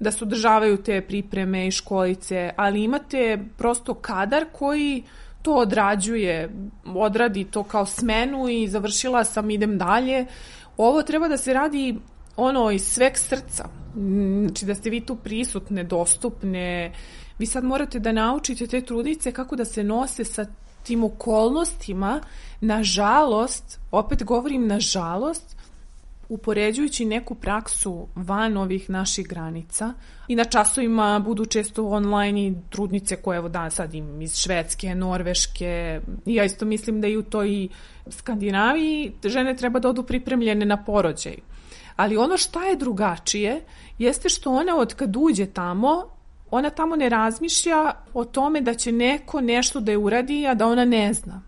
da 0.00 0.10
se 0.10 0.24
održavaju 0.24 0.82
te 0.82 1.00
pripreme 1.00 1.66
i 1.66 1.70
školice, 1.70 2.50
ali 2.56 2.84
imate 2.84 3.38
prosto 3.56 3.94
kadar 3.94 4.44
koji 4.52 5.02
uh, 5.04 5.27
to 5.42 5.54
odrađuje, 5.54 6.52
odradi 6.84 7.44
to 7.44 7.62
kao 7.62 7.86
smenu 7.86 8.48
i 8.48 8.68
završila 8.68 9.24
sam, 9.24 9.50
idem 9.50 9.78
dalje. 9.78 10.26
Ovo 10.76 11.02
treba 11.02 11.28
da 11.28 11.36
se 11.36 11.52
radi 11.52 11.96
ono 12.36 12.70
iz 12.70 12.82
sveg 12.82 13.18
srca. 13.18 13.68
Znači 13.94 14.66
da 14.66 14.74
ste 14.74 14.90
vi 14.90 15.00
tu 15.00 15.16
prisutne, 15.16 15.84
dostupne. 15.84 16.92
Vi 17.38 17.46
sad 17.46 17.64
morate 17.64 17.98
da 17.98 18.12
naučite 18.12 18.66
te 18.66 18.80
trudice 18.80 19.32
kako 19.32 19.56
da 19.56 19.64
se 19.64 19.84
nose 19.84 20.24
sa 20.24 20.46
tim 20.82 21.04
okolnostima. 21.04 22.20
Nažalost, 22.60 23.80
opet 23.90 24.24
govorim 24.24 24.66
nažalost, 24.66 25.56
upoređujući 26.28 27.04
neku 27.04 27.34
praksu 27.34 28.08
van 28.14 28.56
ovih 28.56 28.90
naših 28.90 29.28
granica 29.28 29.92
i 30.28 30.36
na 30.36 30.44
časovima 30.44 31.18
budu 31.18 31.46
često 31.46 31.86
online 31.86 32.46
i 32.46 32.54
trudnice 32.70 33.16
koje 33.16 33.36
evo 33.36 33.48
danas 33.48 33.74
sad 33.74 33.94
im 33.94 34.22
iz 34.22 34.36
Švedske, 34.36 34.94
Norveške 34.94 36.00
i 36.26 36.34
ja 36.34 36.44
isto 36.44 36.64
mislim 36.64 37.00
da 37.00 37.06
i 37.06 37.16
u 37.16 37.22
toj 37.22 37.68
Skandinaviji 38.10 39.12
žene 39.24 39.56
treba 39.56 39.78
da 39.78 39.88
odu 39.88 40.02
pripremljene 40.02 40.66
na 40.66 40.84
porođaj. 40.84 41.36
Ali 41.96 42.16
ono 42.16 42.36
šta 42.36 42.64
je 42.64 42.76
drugačije 42.76 43.64
jeste 43.98 44.28
što 44.28 44.52
ona 44.52 44.76
od 44.76 44.94
kad 44.94 45.16
uđe 45.16 45.46
tamo 45.46 46.18
ona 46.50 46.70
tamo 46.70 46.96
ne 46.96 47.08
razmišlja 47.08 47.92
o 48.14 48.24
tome 48.24 48.60
da 48.60 48.74
će 48.74 48.92
neko 48.92 49.40
nešto 49.40 49.80
da 49.80 49.92
je 49.92 49.98
uradi, 49.98 50.46
a 50.46 50.54
da 50.54 50.66
ona 50.66 50.84
ne 50.84 51.12
zna 51.12 51.42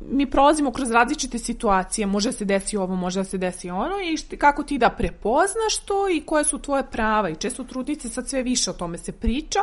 mi 0.00 0.30
prolazimo 0.30 0.72
kroz 0.72 0.90
različite 0.90 1.38
situacije, 1.38 2.06
može 2.06 2.28
da 2.28 2.32
se 2.32 2.44
desi 2.44 2.76
ovo, 2.76 2.96
može 2.96 3.20
da 3.20 3.24
se 3.24 3.38
desi 3.38 3.70
ono 3.70 3.94
i 4.32 4.36
kako 4.36 4.62
ti 4.62 4.78
da 4.78 4.90
prepoznaš 4.90 5.78
to 5.84 6.08
i 6.08 6.20
koje 6.20 6.44
su 6.44 6.58
tvoje 6.58 6.90
prava? 6.90 7.28
I 7.28 7.36
često 7.36 7.64
trudnice 7.64 8.08
sad 8.08 8.28
sve 8.28 8.42
više 8.42 8.70
o 8.70 8.74
tome 8.74 8.98
se 8.98 9.12
priča. 9.12 9.60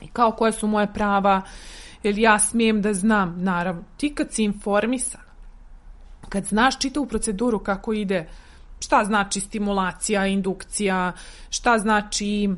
I 0.00 0.08
kao 0.08 0.32
koje 0.32 0.52
su 0.52 0.66
moje 0.66 0.92
prava, 0.92 1.42
jer 2.02 2.18
ja 2.18 2.38
smijem 2.38 2.82
da 2.82 2.94
znam, 2.94 3.34
naravno, 3.42 3.82
ti 3.96 4.14
kad 4.14 4.32
si 4.32 4.44
informisan, 4.44 5.20
kad 6.28 6.44
znaš 6.44 6.78
čitavu 6.78 7.06
proceduru 7.06 7.58
kako 7.58 7.92
ide, 7.92 8.28
šta 8.80 9.04
znači 9.04 9.40
stimulacija, 9.40 10.26
indukcija, 10.26 11.12
šta 11.50 11.78
znači 11.78 12.50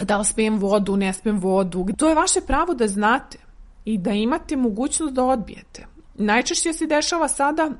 da 0.00 0.18
li 0.18 0.24
smijem 0.24 0.58
vodu, 0.58 0.96
ne 0.96 1.12
smijem 1.12 1.38
vodu, 1.40 1.86
to 1.96 2.08
je 2.08 2.14
vaše 2.14 2.40
pravo 2.40 2.74
da 2.74 2.88
znate 2.88 3.45
i 3.86 3.98
da 3.98 4.10
imate 4.10 4.56
mogućnost 4.56 5.14
da 5.14 5.24
odbijete. 5.24 5.86
Najčešće 6.14 6.72
se 6.72 6.86
dešava 6.86 7.28
sada 7.28 7.70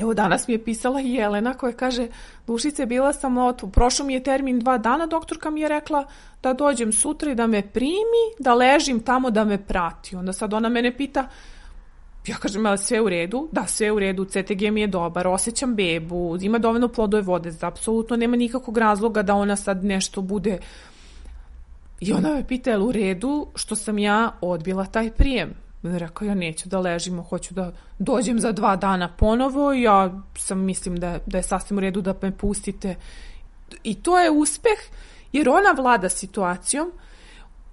Evo 0.00 0.14
danas 0.14 0.48
mi 0.48 0.54
je 0.54 0.64
pisala 0.64 1.00
Jelena 1.00 1.54
koja 1.54 1.72
kaže 1.72 2.08
Dušice, 2.46 2.86
bila 2.86 3.12
sam 3.12 3.38
od, 3.38 3.62
prošlo 3.72 4.04
mi 4.06 4.14
je 4.14 4.22
termin 4.22 4.58
dva 4.58 4.78
dana, 4.78 5.06
doktorka 5.06 5.50
mi 5.50 5.60
je 5.60 5.68
rekla 5.68 6.06
da 6.42 6.52
dođem 6.52 6.92
sutra 6.92 7.30
i 7.30 7.34
da 7.34 7.46
me 7.46 7.62
primi, 7.62 8.24
da 8.38 8.54
ležim 8.54 9.00
tamo 9.00 9.30
da 9.30 9.44
me 9.44 9.64
prati. 9.64 10.16
Onda 10.16 10.32
sad 10.32 10.54
ona 10.54 10.68
mene 10.68 10.96
pita, 10.96 11.28
ja 12.26 12.36
kažem, 12.36 12.66
ali 12.66 12.78
sve 12.78 13.00
u 13.00 13.08
redu? 13.08 13.48
Da, 13.52 13.66
sve 13.66 13.92
u 13.92 13.98
redu, 13.98 14.24
CTG 14.24 14.62
mi 14.72 14.80
je 14.80 14.86
dobar, 14.86 15.26
osjećam 15.26 15.74
bebu, 15.74 16.38
ima 16.40 16.58
dovoljno 16.58 16.88
plodove 16.88 17.22
vode, 17.22 17.52
apsolutno 17.60 18.16
nema 18.16 18.36
nikakvog 18.36 18.78
razloga 18.78 19.22
da 19.22 19.34
ona 19.34 19.56
sad 19.56 19.84
nešto 19.84 20.20
bude 20.22 20.58
I 22.00 22.12
ona 22.12 22.34
me 22.34 22.46
pita, 22.46 22.70
je 22.70 22.78
u 22.78 22.92
redu 22.92 23.46
što 23.54 23.76
sam 23.76 23.98
ja 23.98 24.32
odbila 24.40 24.86
taj 24.86 25.10
prijem? 25.10 25.54
Rekao, 25.82 26.26
ja 26.26 26.34
neću 26.34 26.68
da 26.68 26.80
ležimo, 26.80 27.22
hoću 27.22 27.54
da 27.54 27.72
dođem 27.98 28.40
za 28.40 28.52
dva 28.52 28.76
dana 28.76 29.08
ponovo, 29.16 29.72
ja 29.72 30.22
sam 30.36 30.58
mislim 30.58 30.96
da, 30.96 31.18
da 31.26 31.38
je 31.38 31.42
sasvim 31.42 31.78
u 31.78 31.80
redu 31.80 32.00
da 32.00 32.14
me 32.22 32.36
pustite. 32.36 32.94
I 33.84 33.94
to 33.94 34.20
je 34.20 34.30
uspeh, 34.30 34.78
jer 35.32 35.48
ona 35.48 35.72
vlada 35.76 36.08
situacijom, 36.08 36.92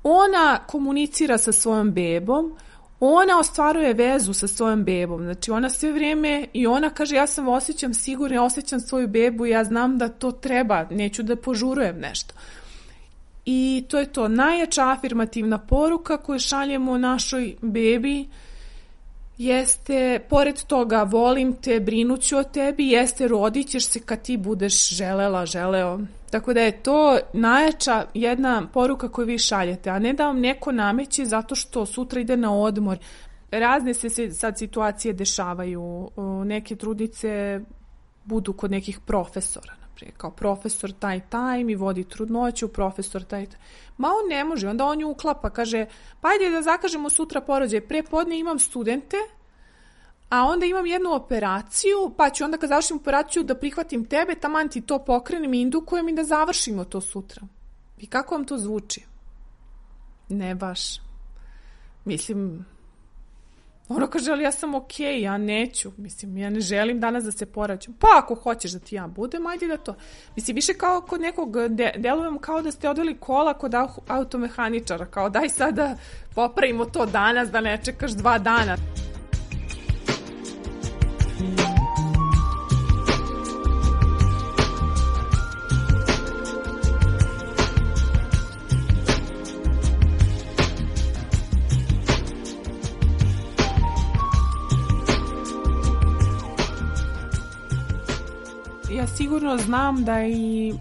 ona 0.03 0.59
komunicira 0.67 1.37
sa 1.37 1.51
svojom 1.51 1.91
bebom, 1.91 2.55
ona 2.99 3.39
ostvaruje 3.39 3.93
vezu 3.93 4.33
sa 4.33 4.47
svojom 4.47 4.83
bebom, 4.83 5.23
znači 5.23 5.51
ona 5.51 5.69
sve 5.69 5.91
vrijeme 5.91 6.47
i 6.53 6.67
ona 6.67 6.89
kaže 6.89 7.15
ja 7.15 7.27
sam 7.27 7.47
osjećam 7.47 7.93
sigurno, 7.93 8.35
ja 8.35 8.43
osjećam 8.43 8.79
svoju 8.79 9.07
bebu 9.07 9.45
ja 9.45 9.63
znam 9.63 9.97
da 9.97 10.07
to 10.07 10.31
treba, 10.31 10.85
neću 10.91 11.23
da 11.23 11.35
požurujem 11.35 11.99
nešto. 11.99 12.33
I 13.45 13.83
to 13.87 13.99
je 13.99 14.05
to 14.05 14.27
najjača 14.27 14.89
afirmativna 14.89 15.57
poruka 15.57 16.17
koju 16.17 16.39
šaljemo 16.39 16.97
našoj 16.97 17.55
bebi 17.61 18.27
jeste, 19.37 20.19
pored 20.29 20.63
toga 20.63 21.03
volim 21.03 21.53
te, 21.53 21.79
brinuću 21.79 22.37
o 22.37 22.43
tebi, 22.43 22.87
jeste 22.87 23.27
rodit 23.27 23.67
ćeš 23.67 23.85
se 23.85 23.99
kad 23.99 24.21
ti 24.21 24.37
budeš 24.37 24.89
želela, 24.89 25.45
želeo. 25.45 25.99
Tako 26.31 26.53
da 26.53 26.61
je 26.61 26.83
to 26.83 27.19
najjača 27.33 28.05
jedna 28.13 28.67
poruka 28.73 29.09
koju 29.09 29.27
vi 29.27 29.37
šaljete, 29.37 29.89
a 29.89 29.99
ne 29.99 30.13
da 30.13 30.27
vam 30.27 30.39
neko 30.39 30.71
nameće 30.71 31.25
zato 31.25 31.55
što 31.55 31.85
sutra 31.85 32.21
ide 32.21 32.37
na 32.37 32.55
odmor. 32.55 32.97
Razne 33.51 33.93
se 33.93 34.31
sad 34.31 34.57
situacije 34.57 35.13
dešavaju. 35.13 36.09
Neke 36.45 36.75
trudnice 36.75 37.59
budu 38.23 38.53
kod 38.53 38.71
nekih 38.71 38.99
profesora, 38.99 39.73
Pre, 40.01 40.11
kao 40.17 40.31
profesor 40.31 40.91
taj 40.91 41.19
taj 41.29 41.63
mi 41.63 41.75
vodi 41.75 42.03
trudnoću, 42.03 42.67
profesor 42.67 43.23
taj 43.23 43.45
taj. 43.45 43.59
Ma 43.97 44.07
on 44.07 44.29
ne 44.29 44.43
može, 44.43 44.69
onda 44.69 44.85
on 44.85 45.01
ju 45.01 45.09
uklapa, 45.09 45.49
kaže, 45.49 45.85
pa 46.21 46.29
ajde 46.29 46.49
da 46.49 46.61
zakažemo 46.61 47.09
sutra 47.09 47.41
porođaj, 47.41 47.81
pre 47.81 48.03
podne 48.03 48.39
imam 48.39 48.59
studente, 48.59 49.17
a 50.29 50.43
onda 50.43 50.65
imam 50.65 50.85
jednu 50.85 51.13
operaciju, 51.13 52.13
pa 52.17 52.29
ću 52.29 52.43
onda 52.43 52.57
kad 52.57 52.69
završim 52.69 52.97
operaciju 52.97 53.43
da 53.43 53.55
prihvatim 53.55 54.05
tebe, 54.05 54.35
taman 54.35 54.69
ti 54.69 54.81
to 54.81 54.99
pokrenem 54.99 55.53
i 55.53 55.61
indukujem 55.61 56.09
i 56.09 56.15
da 56.15 56.23
završimo 56.23 56.83
to 56.83 57.01
sutra. 57.01 57.41
I 57.97 58.07
kako 58.07 58.35
vam 58.35 58.45
to 58.45 58.57
zvuči? 58.57 59.05
Ne 60.29 60.55
baš. 60.55 60.97
Mislim, 62.05 62.65
ono 63.95 64.07
kaže, 64.07 64.31
ali 64.31 64.43
ja 64.43 64.51
sam 64.51 64.75
okej, 64.75 65.05
okay, 65.05 65.21
ja 65.21 65.37
neću. 65.37 65.91
Mislim, 65.97 66.37
ja 66.37 66.49
ne 66.49 66.59
želim 66.59 66.99
danas 66.99 67.23
da 67.23 67.31
se 67.31 67.45
porađam. 67.45 67.93
Pa 67.99 68.07
ako 68.17 68.35
hoćeš 68.35 68.71
da 68.71 68.79
ti 68.79 68.95
ja 68.95 69.07
budem, 69.07 69.47
ajde 69.47 69.67
da 69.67 69.77
to. 69.77 69.95
Mislim, 70.35 70.55
više 70.55 70.73
kao 70.73 71.01
kod 71.01 71.21
nekog, 71.21 71.67
de, 71.67 71.93
delujem 71.97 72.39
kao 72.39 72.61
da 72.61 72.71
ste 72.71 72.89
odeli 72.89 73.17
kola 73.17 73.53
kod 73.53 73.73
automehaničara, 74.07 75.05
kao 75.05 75.29
daj 75.29 75.49
sad 75.49 75.75
da 75.75 75.95
popravimo 76.35 76.85
to 76.85 77.05
danas, 77.05 77.49
da 77.49 77.61
ne 77.61 77.79
čekaš 77.83 78.11
dva 78.11 78.37
dana. 78.37 78.77
Sigurno 99.41 99.57
znam 99.57 100.03
da 100.03 100.25
i 100.25 100.73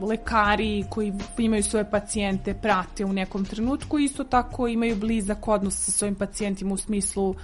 lekari 0.00 0.84
koji 0.90 1.12
imaju 1.38 1.62
svoje 1.62 1.90
pacijente 1.90 2.54
prate 2.54 3.04
u 3.04 3.12
nekom 3.12 3.44
trenutku, 3.44 3.98
isto 3.98 4.24
tako 4.24 4.68
imaju 4.68 4.96
blizak 4.96 5.48
odnos 5.48 5.84
sa 5.84 5.90
svojim 5.92 6.14
pacijentima 6.14 6.74
u 6.74 6.76
smislu 6.76 7.34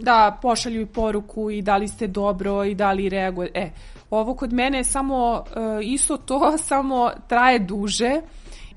da 0.00 0.38
pošalju 0.42 0.86
poruku 0.86 1.50
i 1.50 1.62
da 1.62 1.76
li 1.76 1.88
ste 1.88 2.06
dobro 2.06 2.64
i 2.64 2.74
da 2.74 2.92
li 2.92 3.08
reaguje. 3.08 3.50
E, 3.54 3.70
ovo 4.10 4.34
kod 4.34 4.52
mene 4.52 4.78
je 4.78 4.84
samo 4.84 5.44
e, 5.56 5.84
isto 5.84 6.16
to, 6.16 6.58
samo 6.70 7.10
traje 7.28 7.58
duže 7.58 8.20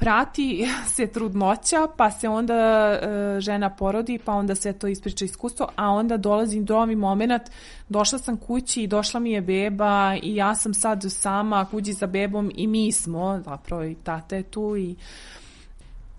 prati 0.02 0.68
se 0.96 1.08
trudnoća, 1.08 1.88
pa 1.98 2.12
se 2.12 2.30
onda 2.30 2.54
e, 2.54 3.40
žena 3.40 3.70
porodi, 3.70 4.20
pa 4.26 4.34
onda 4.34 4.56
sve 4.56 4.74
to 4.74 4.88
ispriča 4.88 5.26
iskustvo, 5.26 5.68
a 5.76 5.90
onda 5.90 6.18
dolazi 6.18 6.60
do 6.60 6.78
ovi 6.78 6.96
moment, 6.96 7.44
došla 7.90 8.20
sam 8.20 8.38
kući 8.38 8.84
i 8.84 8.88
došla 8.88 9.20
mi 9.20 9.32
je 9.32 9.42
beba 9.42 10.16
i 10.24 10.36
ja 10.36 10.56
sam 10.56 10.74
sad 10.74 11.04
sama 11.10 11.66
kući 11.72 11.94
za 11.94 12.08
bebom 12.08 12.52
i 12.56 12.68
mi 12.68 12.92
smo, 12.92 13.42
zapravo 13.46 13.84
i 13.84 13.96
tata 13.96 14.36
je 14.36 14.44
tu 14.44 14.78
i 14.78 14.96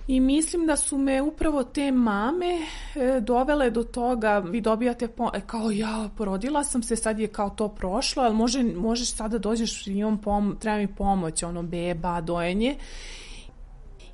I 0.07 0.21
mislim 0.21 0.67
da 0.67 0.77
su 0.77 0.99
me 0.99 1.23
upravo 1.23 1.62
te 1.65 1.93
mame 1.93 2.59
e, 2.95 3.21
dovele 3.21 3.71
do 3.71 3.83
toga, 3.83 4.39
vi 4.39 4.61
dobijate 4.61 5.09
po, 5.09 5.31
e, 5.35 5.41
kao 5.47 5.71
ja 5.71 6.09
porodila 6.17 6.65
sam 6.65 6.83
se, 6.83 6.97
sad 6.97 7.19
je 7.19 7.29
kao 7.29 7.51
to 7.51 7.69
prošlo, 7.69 8.23
ali 8.23 8.35
može, 8.35 8.62
možeš 8.62 9.12
sada 9.12 9.39
da 9.39 9.39
dođeš, 9.39 9.87
imam 9.87 10.19
pom, 10.19 10.57
treba 10.61 10.79
mi 10.79 10.87
pomoć, 10.87 11.43
ono 11.43 11.62
beba, 11.62 12.21
dojenje 12.21 12.77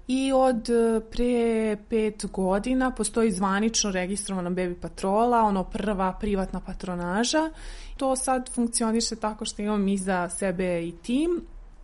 i 0.09 0.33
od 0.33 0.71
e, 0.71 1.01
pre 1.11 1.77
pet 1.89 2.27
godina 2.33 2.91
postoji 2.91 3.33
zvanično 3.33 3.91
registrovana 3.91 4.51
baby 4.51 4.75
patrola, 4.81 5.43
ono 5.43 5.65
prva 5.65 6.13
privatna 6.13 6.61
patronaža. 6.61 7.51
To 7.97 8.17
sad 8.17 8.51
funkcioniše 8.55 9.17
tako 9.17 9.45
što 9.45 9.63
imam 9.63 9.89
iza 9.89 10.29
sebe 10.29 10.87
i 10.87 10.93
tim 10.93 11.41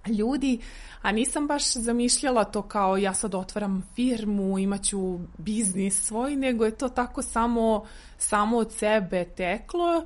ljudi, 0.06 0.58
a 1.02 1.12
nisam 1.12 1.46
baš 1.46 1.72
zamišljala 1.72 2.44
to 2.44 2.62
kao 2.62 2.96
ja 2.96 3.14
sad 3.14 3.34
otvaram 3.34 3.82
firmu, 3.94 4.58
imaću 4.58 5.18
biznis 5.38 6.02
svoj, 6.02 6.36
nego 6.36 6.64
je 6.64 6.76
to 6.76 6.88
tako 6.88 7.22
samo, 7.22 7.84
samo 8.18 8.56
od 8.56 8.72
sebe 8.72 9.24
teklo. 9.24 10.04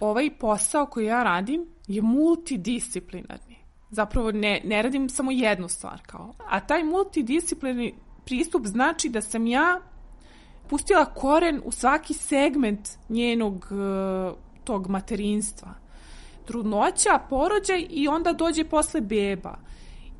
Ovaj 0.00 0.30
posao 0.38 0.86
koji 0.86 1.06
ja 1.06 1.22
radim 1.22 1.66
je 1.88 2.02
multidisciplinarni 2.02 3.55
zapravo 3.96 4.32
ne, 4.32 4.60
ne 4.64 4.82
radim 4.82 5.08
samo 5.08 5.30
jednu 5.30 5.68
stvar 5.68 6.00
kao. 6.06 6.34
A 6.48 6.60
taj 6.60 6.84
multidisciplinarni 6.84 7.94
pristup 8.24 8.66
znači 8.66 9.08
da 9.08 9.22
sam 9.22 9.46
ja 9.46 9.80
pustila 10.68 11.04
koren 11.04 11.60
u 11.64 11.72
svaki 11.72 12.14
segment 12.14 12.88
njenog 13.08 13.54
uh, 13.70 14.36
tog 14.64 14.88
materinstva. 14.88 15.74
Trudnoća, 16.44 17.18
porođaj 17.30 17.86
i 17.90 18.08
onda 18.08 18.32
dođe 18.32 18.64
posle 18.64 19.00
beba. 19.00 19.58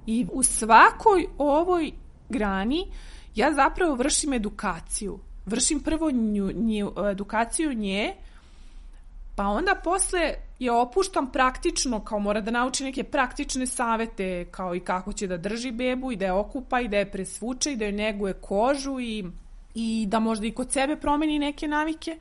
I 0.06 0.26
u 0.32 0.42
svakoj 0.42 1.26
ovoj 1.38 1.92
grani 2.28 2.86
ja 3.34 3.52
zapravo 3.52 3.94
vršim 3.94 4.32
edukaciju. 4.32 5.18
Vršim 5.46 5.80
prvo 5.80 6.10
nju, 6.10 6.52
nju, 6.54 6.92
edukaciju 7.10 7.74
nje, 7.74 8.14
pa 9.36 9.42
onda 9.42 9.74
posle 9.84 10.34
je 10.58 10.72
opuštam 10.72 11.32
praktično, 11.32 12.04
kao 12.04 12.18
mora 12.18 12.40
da 12.40 12.50
nauči 12.50 12.84
neke 12.84 13.04
praktične 13.04 13.66
savete, 13.66 14.44
kao 14.50 14.74
i 14.74 14.80
kako 14.80 15.12
će 15.12 15.26
da 15.26 15.36
drži 15.36 15.70
bebu 15.70 16.12
i 16.12 16.16
da 16.16 16.24
je 16.24 16.32
okupa 16.32 16.80
i 16.80 16.88
da 16.88 16.96
je 16.96 17.10
presvuče 17.10 17.72
i 17.72 17.76
da 17.76 17.84
je 17.84 17.92
neguje 17.92 18.32
kožu 18.32 19.00
i, 19.00 19.24
i 19.74 20.06
da 20.08 20.20
možda 20.20 20.46
i 20.46 20.52
kod 20.52 20.72
sebe 20.72 20.96
promeni 20.96 21.38
neke 21.38 21.68
navike, 21.68 22.18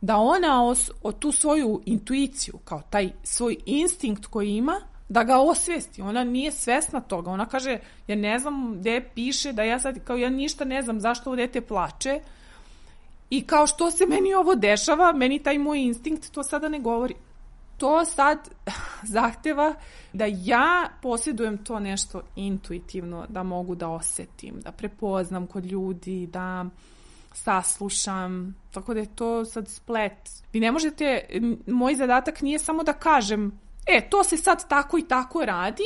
da 0.00 0.16
ona 0.16 0.64
os, 0.64 0.90
o 1.02 1.12
tu 1.12 1.32
svoju 1.32 1.82
intuiciju, 1.86 2.58
kao 2.64 2.82
taj 2.90 3.10
svoj 3.22 3.56
instinkt 3.66 4.26
koji 4.26 4.50
ima, 4.50 4.80
da 5.08 5.24
ga 5.24 5.38
osvesti. 5.38 6.02
Ona 6.02 6.24
nije 6.24 6.52
svesna 6.52 7.00
toga. 7.00 7.30
Ona 7.30 7.46
kaže, 7.46 7.78
ja 8.06 8.16
ne 8.16 8.38
znam 8.38 8.78
gde 8.78 9.08
piše 9.14 9.52
da 9.52 9.62
ja 9.62 9.78
sad, 9.78 10.04
kao 10.04 10.16
ja 10.16 10.30
ništa 10.30 10.64
ne 10.64 10.82
znam 10.82 11.00
zašto 11.00 11.30
ovo 11.30 11.36
dete 11.36 11.60
plače, 11.60 12.20
I 13.30 13.46
kao 13.46 13.66
što 13.66 13.90
se 13.90 14.06
meni 14.06 14.34
ovo 14.34 14.54
dešava, 14.54 15.12
meni 15.12 15.42
taj 15.42 15.58
moj 15.58 15.80
instinkt 15.80 16.30
to 16.30 16.42
sada 16.42 16.68
ne 16.68 16.80
govori 16.80 17.14
to 17.76 18.04
sad 18.04 18.48
zahteva 19.14 19.74
da 20.12 20.24
ja 20.28 20.88
posjedujem 21.02 21.64
to 21.64 21.80
nešto 21.80 22.22
intuitivno, 22.36 23.26
da 23.28 23.42
mogu 23.42 23.74
da 23.74 23.88
osetim, 23.88 24.60
da 24.60 24.72
prepoznam 24.72 25.46
kod 25.46 25.64
ljudi, 25.64 26.26
da 26.26 26.64
saslušam, 27.32 28.56
tako 28.70 28.94
da 28.94 29.00
je 29.00 29.14
to 29.16 29.44
sad 29.44 29.68
splet. 29.68 30.12
Vi 30.52 30.60
ne 30.60 30.72
možete, 30.72 31.26
moj 31.66 31.94
zadatak 31.94 32.42
nije 32.42 32.58
samo 32.58 32.82
da 32.82 32.92
kažem, 32.92 33.60
e, 33.86 34.08
to 34.10 34.24
se 34.24 34.36
sad 34.36 34.68
tako 34.68 34.98
i 34.98 35.08
tako 35.08 35.44
radi, 35.44 35.84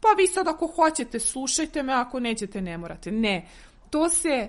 pa 0.00 0.08
vi 0.16 0.26
sad 0.26 0.48
ako 0.48 0.66
hoćete 0.66 1.20
slušajte 1.20 1.82
me, 1.82 1.92
ako 1.92 2.20
nećete 2.20 2.60
ne 2.60 2.78
morate. 2.78 3.10
Ne, 3.10 3.46
to 3.90 4.08
se 4.08 4.48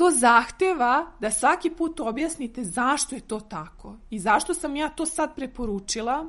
to 0.00 0.10
zahteva 0.10 1.06
da 1.20 1.30
svaki 1.30 1.70
put 1.70 2.00
objasnite 2.00 2.64
zašto 2.64 3.14
je 3.14 3.20
to 3.20 3.40
tako 3.40 3.96
i 4.10 4.18
zašto 4.18 4.54
sam 4.54 4.76
ja 4.76 4.88
to 4.88 5.06
sad 5.06 5.34
preporučila, 5.34 6.26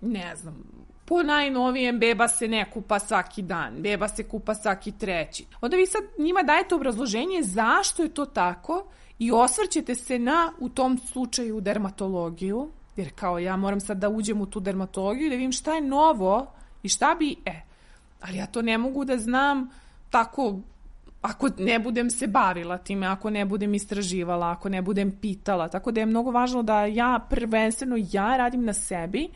ne 0.00 0.36
znam, 0.36 0.64
po 1.04 1.22
najnovijem 1.22 1.98
beba 1.98 2.28
se 2.28 2.48
ne 2.48 2.70
kupa 2.70 2.98
svaki 2.98 3.42
dan, 3.42 3.82
beba 3.82 4.08
se 4.08 4.24
kupa 4.24 4.54
svaki 4.54 4.92
treći. 4.92 5.46
Onda 5.60 5.76
vi 5.76 5.86
sad 5.86 6.02
njima 6.18 6.42
dajete 6.42 6.74
obrazloženje 6.74 7.42
zašto 7.42 8.02
je 8.02 8.08
to 8.08 8.24
tako 8.24 8.86
i 9.18 9.32
osvrćete 9.32 9.94
se 9.94 10.18
na, 10.18 10.52
u 10.58 10.68
tom 10.68 10.98
slučaju, 10.98 11.60
dermatologiju, 11.60 12.68
jer 12.96 13.10
kao 13.14 13.38
ja 13.38 13.56
moram 13.56 13.80
sad 13.80 13.98
da 13.98 14.08
uđem 14.08 14.40
u 14.40 14.46
tu 14.46 14.60
dermatologiju 14.60 15.26
i 15.26 15.30
da 15.30 15.36
vidim 15.36 15.52
šta 15.52 15.74
je 15.74 15.80
novo 15.80 16.46
i 16.82 16.88
šta 16.88 17.16
bi, 17.18 17.36
e, 17.44 17.60
ali 18.20 18.36
ja 18.36 18.46
to 18.46 18.62
ne 18.62 18.78
mogu 18.78 19.04
da 19.04 19.18
znam 19.18 19.70
tako 20.10 20.60
ako 21.22 21.48
ne 21.58 21.78
budem 21.78 22.10
se 22.10 22.26
bavila 22.26 22.78
time, 22.78 23.06
ako 23.06 23.30
ne 23.30 23.44
budem 23.44 23.74
istraživala, 23.74 24.50
ako 24.50 24.68
ne 24.68 24.82
budem 24.82 25.10
pitala. 25.20 25.68
Tako 25.68 25.90
da 25.90 26.00
je 26.00 26.06
mnogo 26.06 26.30
važno 26.30 26.62
da 26.62 26.84
ja 26.84 27.26
prvenstveno 27.30 27.96
ja 28.12 28.36
radim 28.36 28.64
na 28.64 28.72
sebi. 28.72 29.28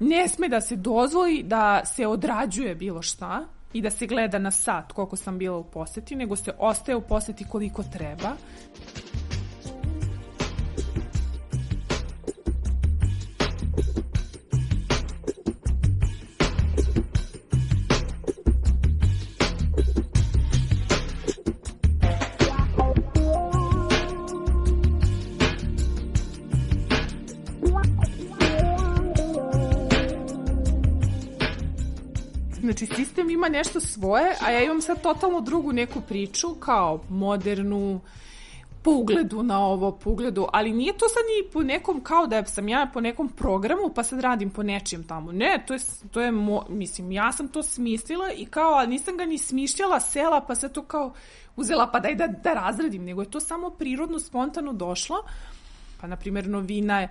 Ne 0.00 0.28
sme 0.28 0.48
da 0.48 0.60
se 0.60 0.76
dozvoli 0.76 1.42
da 1.42 1.84
se 1.84 2.06
odrađuje 2.06 2.74
bilo 2.74 3.02
šta 3.02 3.44
i 3.72 3.82
da 3.82 3.90
se 3.90 4.06
gleda 4.06 4.38
na 4.38 4.50
sat 4.50 4.92
koliko 4.92 5.16
sam 5.16 5.38
bila 5.38 5.56
u 5.56 5.64
poseti, 5.64 6.16
nego 6.16 6.36
se 6.36 6.52
ostaje 6.58 6.96
u 6.96 7.00
poseti 7.00 7.44
koliko 7.44 7.82
treba. 7.82 8.36
Ima 33.42 33.48
nešto 33.48 33.80
svoje, 33.80 34.36
a 34.40 34.50
ja 34.50 34.64
imam 34.64 34.80
sad 34.80 35.02
totalno 35.02 35.40
drugu 35.40 35.72
neku 35.72 36.00
priču, 36.00 36.54
kao 36.54 37.00
modernu, 37.08 38.00
po 38.82 38.90
ugledu 38.90 39.42
na 39.42 39.66
ovo, 39.66 39.92
po 39.92 40.10
ugledu, 40.10 40.46
ali 40.52 40.72
nije 40.72 40.92
to 40.92 41.08
sad 41.08 41.22
ni 41.22 41.52
po 41.52 41.62
nekom, 41.62 42.00
kao 42.00 42.26
da 42.26 42.44
sam 42.44 42.68
ja 42.68 42.90
po 42.94 43.00
nekom 43.00 43.28
programu, 43.28 43.92
pa 43.94 44.02
sad 44.02 44.20
radim 44.20 44.50
po 44.50 44.62
nečijem 44.62 45.04
tamo. 45.04 45.32
Ne, 45.32 45.64
to 45.66 45.74
je, 45.74 45.80
to 46.10 46.20
je 46.20 46.32
mo, 46.32 46.64
mislim, 46.68 47.12
ja 47.12 47.32
sam 47.32 47.48
to 47.48 47.62
smislila 47.62 48.32
i 48.32 48.46
kao, 48.46 48.72
ali 48.72 48.88
nisam 48.88 49.16
ga 49.16 49.24
ni 49.24 49.38
smišljala, 49.38 50.00
sela, 50.00 50.40
pa 50.40 50.54
sad 50.54 50.72
to 50.72 50.82
kao 50.82 51.12
uzela, 51.56 51.90
pa 51.92 52.00
daj 52.00 52.14
da, 52.14 52.26
da 52.26 52.54
razradim, 52.54 53.04
nego 53.04 53.22
je 53.22 53.30
to 53.30 53.40
samo 53.40 53.70
prirodno, 53.70 54.18
spontano 54.18 54.72
došlo. 54.72 55.16
Pa, 56.00 56.06
na 56.06 56.16
primjer, 56.16 56.48
novina 56.48 57.00
je 57.00 57.08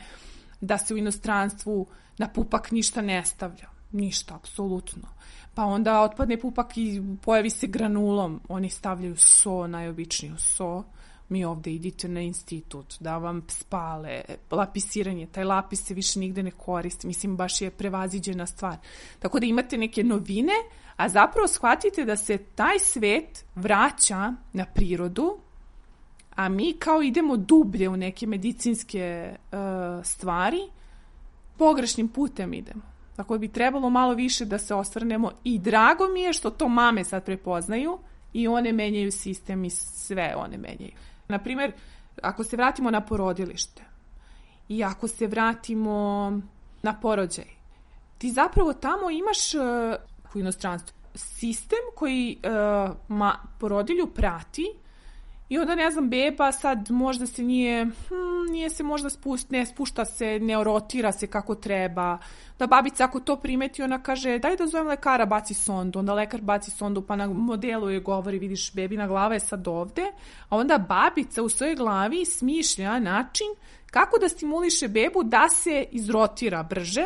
da 0.61 0.77
se 0.77 0.93
u 0.93 0.97
inostranstvu 0.97 1.87
na 2.17 2.27
pupak 2.27 2.71
ništa 2.71 3.01
ne 3.01 3.25
stavlja. 3.25 3.69
Ništa, 3.91 4.35
apsolutno. 4.35 5.07
Pa 5.53 5.65
onda 5.65 6.01
otpadne 6.01 6.37
pupak 6.37 6.77
i 6.77 7.01
pojavi 7.21 7.49
se 7.49 7.67
granulom. 7.67 8.41
Oni 8.49 8.69
stavljaju 8.69 9.15
so, 9.17 9.67
najobičniju 9.67 10.37
so 10.37 10.83
mi 11.31 11.45
ovde 11.45 11.71
idite 11.71 12.07
na 12.07 12.21
institut, 12.21 12.95
da 12.99 13.17
vam 13.17 13.45
spale, 13.47 14.21
lapisiranje, 14.51 15.27
taj 15.27 15.43
lapis 15.43 15.85
se 15.85 15.93
više 15.93 16.19
nigde 16.19 16.43
ne 16.43 16.51
koristi, 16.51 17.07
mislim 17.07 17.37
baš 17.37 17.61
je 17.61 17.71
prevaziđena 17.71 18.45
stvar. 18.45 18.77
Tako 19.19 19.39
da 19.39 19.45
imate 19.45 19.77
neke 19.77 20.03
novine, 20.03 20.53
a 20.95 21.09
zapravo 21.09 21.47
shvatite 21.47 22.05
da 22.05 22.15
se 22.15 22.37
taj 22.37 22.79
svet 22.79 23.45
vraća 23.55 24.33
na 24.53 24.65
prirodu, 24.65 25.37
a 26.35 26.49
mi 26.49 26.73
kao 26.73 27.01
idemo 27.01 27.37
dublje 27.37 27.89
u 27.89 27.97
neke 27.97 28.27
medicinske 28.27 29.35
uh, 29.51 29.59
stvari, 30.05 30.61
pogrešnim 31.57 32.07
putem 32.07 32.53
idemo. 32.53 32.90
Tako 33.21 33.34
da 33.34 33.39
bi 33.39 33.47
trebalo 33.47 33.89
malo 33.89 34.13
više 34.13 34.45
da 34.45 34.57
se 34.57 34.75
osvrnemo 34.75 35.31
i 35.43 35.60
drago 35.60 36.07
mi 36.13 36.21
je 36.21 36.34
što 36.34 36.49
to 36.49 36.69
mame 36.69 37.03
sad 37.03 37.25
prepoznaju 37.25 37.99
i 38.34 38.47
one 38.47 38.73
menjaju 38.73 39.12
sistem 39.12 39.65
i 39.65 39.69
sve 39.69 40.34
one 40.38 40.57
menjaju. 40.57 40.91
Na 41.27 41.39
primer, 41.39 41.71
ako 42.21 42.43
se 42.43 42.57
vratimo 42.57 42.91
na 42.91 43.01
porodilište 43.01 43.84
i 44.69 44.84
ako 44.84 45.07
se 45.07 45.27
vratimo 45.27 46.31
na 46.81 46.99
porođaj, 46.99 47.45
ti 48.17 48.31
zapravo 48.31 48.73
tamo 48.73 49.10
imaš 49.10 49.53
uh, 49.53 49.62
u 50.36 50.39
inostranstvu 50.39 50.97
sistem 51.15 51.79
koji 51.95 52.38
uh, 52.38 52.95
ma, 53.07 53.36
porodilju 53.60 54.07
prati 54.07 54.65
I 55.51 55.57
onda, 55.59 55.75
ne 55.75 55.91
znam, 55.91 56.09
beba 56.09 56.51
sad 56.51 56.91
možda 56.91 57.25
se 57.25 57.43
nije, 57.43 57.85
hm, 57.85 58.51
nije 58.51 58.69
se 58.69 58.83
možda 58.83 59.09
spust, 59.09 59.49
ne 59.49 59.65
spušta 59.65 60.05
se, 60.05 60.39
ne 60.39 60.63
rotira 60.63 61.11
se 61.11 61.27
kako 61.27 61.55
treba. 61.55 62.17
Da 62.59 62.67
babica 62.67 63.03
ako 63.03 63.19
to 63.19 63.35
primeti, 63.35 63.83
ona 63.83 64.03
kaže, 64.03 64.39
daj 64.39 64.55
da 64.55 64.67
zovem 64.67 64.87
lekara, 64.87 65.25
baci 65.25 65.53
sondu. 65.53 65.99
Onda 65.99 66.13
lekar 66.13 66.41
baci 66.41 66.71
sondu, 66.71 67.01
pa 67.01 67.15
na 67.15 67.27
modelu 67.27 67.89
je 67.89 67.99
govori, 67.99 68.39
vidiš, 68.39 68.73
bebina 68.73 69.07
glava 69.07 69.33
je 69.33 69.39
sad 69.39 69.67
ovde. 69.67 70.11
A 70.49 70.57
onda 70.57 70.77
babica 70.77 71.43
u 71.43 71.49
svojoj 71.49 71.75
glavi 71.75 72.25
smišlja 72.25 72.99
način 72.99 73.47
kako 73.85 74.19
da 74.19 74.29
stimuliše 74.29 74.87
bebu 74.87 75.23
da 75.23 75.49
se 75.49 75.85
izrotira 75.91 76.63
brže, 76.63 77.05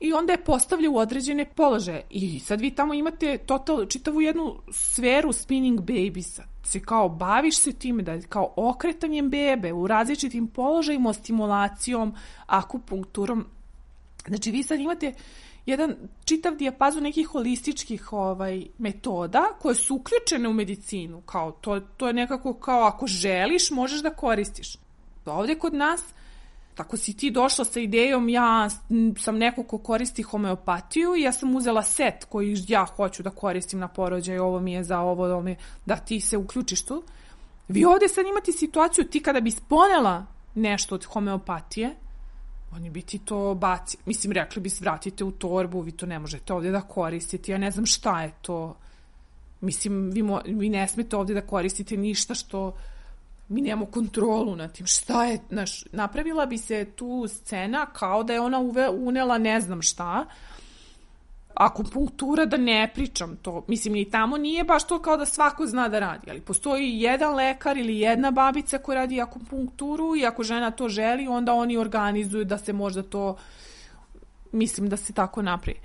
i 0.00 0.12
onda 0.12 0.32
je 0.32 0.44
postavlja 0.44 0.90
u 0.90 0.96
određene 0.96 1.44
položaje. 1.44 2.02
I 2.10 2.40
sad 2.40 2.60
vi 2.60 2.70
tamo 2.70 2.94
imate 2.94 3.38
total, 3.38 3.86
čitavu 3.86 4.20
jednu 4.20 4.56
sferu 4.72 5.32
spinning 5.32 5.80
babiesa. 5.80 6.57
Se 6.68 6.80
kao 6.80 7.08
baviš 7.08 7.58
se 7.58 7.72
time, 7.72 8.02
da 8.02 8.20
kao 8.20 8.52
okretanjem 8.56 9.30
bebe 9.30 9.72
u 9.72 9.86
različitim 9.86 10.46
položajima, 10.48 11.12
stimulacijom, 11.12 12.14
akupunkturom. 12.46 13.46
Znači 14.26 14.50
vi 14.50 14.62
sad 14.62 14.80
imate 14.80 15.14
jedan 15.66 15.94
čitav 16.24 16.56
dijapazon 16.56 17.02
nekih 17.02 17.26
holističkih 17.26 18.12
ovaj 18.12 18.66
metoda 18.78 19.44
koje 19.60 19.74
su 19.74 19.94
uključene 19.94 20.48
u 20.48 20.52
medicinu. 20.52 21.20
Kao 21.20 21.52
to, 21.52 21.80
to 21.80 22.06
je 22.06 22.12
nekako 22.12 22.54
kao 22.54 22.82
ako 22.82 23.06
želiš 23.06 23.70
možeš 23.70 24.02
da 24.02 24.10
koristiš. 24.10 24.76
Ovde 25.26 25.54
kod 25.54 25.74
nas 25.74 26.04
Tako 26.78 26.96
si 26.96 27.16
ti 27.16 27.30
došla 27.30 27.64
sa 27.64 27.80
idejom, 27.80 28.28
ja 28.28 28.68
sam 29.18 29.38
neko 29.38 29.62
ko 29.62 29.78
koristi 29.78 30.22
homeopatiju 30.22 31.16
i 31.16 31.22
ja 31.22 31.32
sam 31.32 31.56
uzela 31.56 31.82
set 31.82 32.24
koji 32.24 32.56
ja 32.68 32.84
hoću 32.84 33.22
da 33.22 33.30
koristim 33.30 33.78
na 33.78 33.88
porođaj, 33.88 34.38
ovo 34.38 34.60
mi 34.60 34.72
je 34.72 34.84
za 34.84 35.00
ovo, 35.00 35.24
ovo 35.24 35.42
mi 35.42 35.50
je, 35.50 35.56
da 35.86 35.96
ti 35.96 36.20
se 36.20 36.36
uključiš 36.36 36.82
tu. 36.82 37.02
Vi 37.68 37.84
ovde 37.84 38.08
sad 38.08 38.26
imate 38.26 38.52
situaciju, 38.52 39.04
ti 39.04 39.22
kada 39.22 39.40
bi 39.40 39.50
sponela 39.50 40.26
nešto 40.54 40.94
od 40.94 41.04
homeopatije, 41.04 41.90
oni 42.72 42.90
bi 42.90 43.02
ti 43.02 43.18
to 43.18 43.54
baci. 43.54 43.96
Mislim, 44.06 44.32
rekli 44.32 44.62
bi 44.62 44.70
vratite 44.80 45.24
u 45.24 45.30
torbu, 45.30 45.80
vi 45.80 45.92
to 45.92 46.06
ne 46.06 46.18
možete 46.18 46.52
ovde 46.52 46.70
da 46.70 46.80
koristite, 46.80 47.52
ja 47.52 47.58
ne 47.58 47.70
znam 47.70 47.86
šta 47.86 48.22
je 48.22 48.32
to. 48.42 48.76
Mislim, 49.60 50.10
vi, 50.10 50.22
mo, 50.22 50.40
vi 50.46 50.68
ne 50.68 50.88
smete 50.88 51.16
ovde 51.16 51.34
da 51.34 51.46
koristite 51.46 51.96
ništa 51.96 52.34
što 52.34 52.76
mi 53.48 53.60
nemamo 53.60 53.86
kontrolu 53.86 54.56
nad 54.56 54.72
tim. 54.72 54.86
Šta 54.86 55.24
je, 55.24 55.38
naš, 55.50 55.84
napravila 55.92 56.46
bi 56.46 56.58
se 56.58 56.84
tu 56.96 57.26
scena 57.28 57.86
kao 57.86 58.22
da 58.22 58.32
je 58.32 58.40
ona 58.40 58.58
uve, 58.58 58.88
unela 58.88 59.38
ne 59.38 59.60
znam 59.60 59.82
šta, 59.82 60.26
akupunktura 61.54 62.44
da 62.46 62.56
ne 62.56 62.90
pričam 62.94 63.36
to. 63.36 63.64
Mislim, 63.68 63.94
ni 63.94 64.10
tamo 64.10 64.36
nije 64.36 64.64
baš 64.64 64.86
to 64.86 65.02
kao 65.02 65.16
da 65.16 65.26
svako 65.26 65.66
zna 65.66 65.88
da 65.88 65.98
radi, 65.98 66.30
ali 66.30 66.40
postoji 66.40 67.00
jedan 67.00 67.34
lekar 67.34 67.76
ili 67.76 67.98
jedna 67.98 68.30
babica 68.30 68.78
koja 68.78 69.00
radi 69.00 69.20
akupunkturu 69.20 70.16
i 70.16 70.26
ako 70.26 70.42
žena 70.42 70.70
to 70.70 70.88
želi, 70.88 71.28
onda 71.28 71.52
oni 71.52 71.76
organizuju 71.76 72.44
da 72.44 72.58
se 72.58 72.72
možda 72.72 73.02
to, 73.02 73.36
mislim 74.52 74.88
da 74.88 74.96
se 74.96 75.12
tako 75.12 75.42
napravi. 75.42 75.78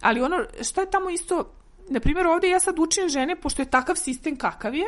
Ali 0.00 0.20
ono, 0.20 0.44
šta 0.62 0.80
je 0.80 0.90
tamo 0.90 1.10
isto, 1.10 1.52
na 1.88 2.00
primjer 2.00 2.26
ovde 2.26 2.48
ja 2.48 2.60
sad 2.60 2.78
učim 2.78 3.08
žene, 3.08 3.36
pošto 3.36 3.62
je 3.62 3.70
takav 3.70 3.96
sistem 3.96 4.36
kakav 4.36 4.74
je, 4.74 4.86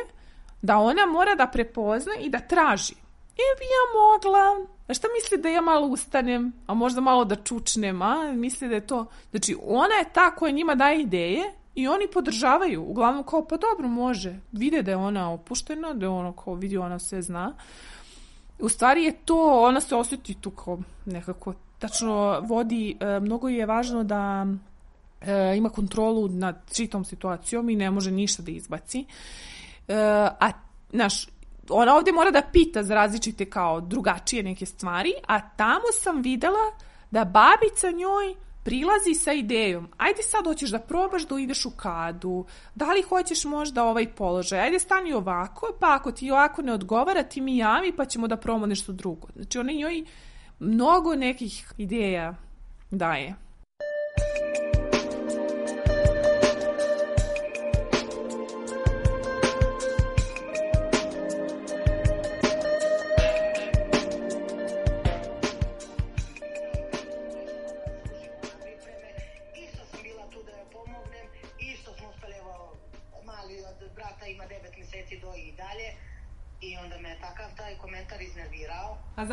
da 0.65 0.77
ona 0.77 1.05
mora 1.05 1.35
da 1.35 1.47
prepozna 1.47 2.13
i 2.21 2.29
da 2.29 2.39
traži. 2.39 2.93
E 3.35 3.47
bi 3.59 3.65
ja 3.75 3.83
mogla, 4.01 4.67
a 4.87 4.93
šta 4.93 5.07
misli 5.15 5.37
da 5.37 5.49
ja 5.49 5.61
malo 5.61 5.87
ustanem, 5.87 6.53
a 6.67 6.73
možda 6.73 7.01
malo 7.01 7.25
da 7.25 7.35
čučnem, 7.35 8.01
a 8.01 8.31
misli 8.33 8.67
da 8.67 8.75
je 8.75 8.87
to... 8.87 9.05
Znači, 9.31 9.55
ona 9.65 9.95
je 9.95 10.13
ta 10.13 10.35
koja 10.35 10.51
njima 10.51 10.75
daje 10.75 11.01
ideje 11.01 11.53
i 11.75 11.87
oni 11.87 12.07
podržavaju. 12.13 12.83
Uglavnom 12.83 13.23
kao, 13.23 13.45
pa 13.45 13.57
dobro, 13.57 13.87
može. 13.87 14.35
Vide 14.51 14.81
da 14.81 14.91
je 14.91 14.97
ona 14.97 15.31
opuštena, 15.33 15.93
da 15.93 16.05
je 16.05 16.09
ono 16.09 16.31
kao 16.33 16.53
vidi, 16.53 16.77
ona 16.77 16.99
sve 16.99 17.21
zna. 17.21 17.53
U 18.59 18.69
stvari 18.69 19.03
je 19.03 19.11
to, 19.11 19.61
ona 19.61 19.81
se 19.81 19.95
osjeti 19.95 20.33
tu 20.41 20.51
kao 20.51 20.79
nekako 21.05 21.53
tačno 21.79 22.39
vodi, 22.39 22.97
e, 22.99 23.19
mnogo 23.19 23.49
je 23.49 23.65
važno 23.65 24.03
da 24.03 24.45
e, 25.21 25.57
ima 25.57 25.69
kontrolu 25.69 26.27
nad 26.27 26.71
čitom 26.73 27.05
situacijom 27.05 27.69
i 27.69 27.75
ne 27.75 27.91
može 27.91 28.11
ništa 28.11 28.43
da 28.43 28.51
izbaci. 28.51 29.05
E, 29.87 29.95
a, 30.39 30.51
naš, 30.91 31.27
ona 31.69 31.95
ovde 31.95 32.11
mora 32.11 32.31
da 32.31 32.41
pita 32.41 32.83
za 32.83 32.95
različite 32.95 33.49
kao 33.49 33.81
drugačije 33.81 34.43
neke 34.43 34.65
stvari, 34.65 35.13
a 35.27 35.49
tamo 35.49 35.91
sam 36.01 36.21
videla 36.21 36.71
da 37.11 37.25
babica 37.25 37.91
njoj 37.91 38.35
prilazi 38.63 39.13
sa 39.13 39.33
idejom, 39.33 39.87
ajde 39.97 40.21
sad 40.21 40.45
hoćeš 40.45 40.69
da 40.69 40.79
probaš 40.79 41.27
da 41.27 41.39
ideš 41.39 41.65
u 41.65 41.71
kadu, 41.77 42.45
da 42.75 42.93
li 42.93 43.01
hoćeš 43.01 43.43
možda 43.43 43.83
ovaj 43.83 44.15
položaj, 44.15 44.59
ajde 44.59 44.79
stani 44.79 45.13
ovako, 45.13 45.67
pa 45.79 45.95
ako 45.95 46.11
ti 46.11 46.31
ovako 46.31 46.61
ne 46.61 46.73
odgovara, 46.73 47.23
ti 47.23 47.41
mi 47.41 47.57
javi 47.57 47.95
pa 47.95 48.05
ćemo 48.05 48.27
da 48.27 48.37
probamo 48.37 48.65
nešto 48.65 48.91
drugo. 48.91 49.27
Znači 49.35 49.59
ona 49.59 49.71
njoj 49.71 50.03
mnogo 50.59 51.15
nekih 51.15 51.73
ideja 51.77 52.35
daje. 52.91 53.44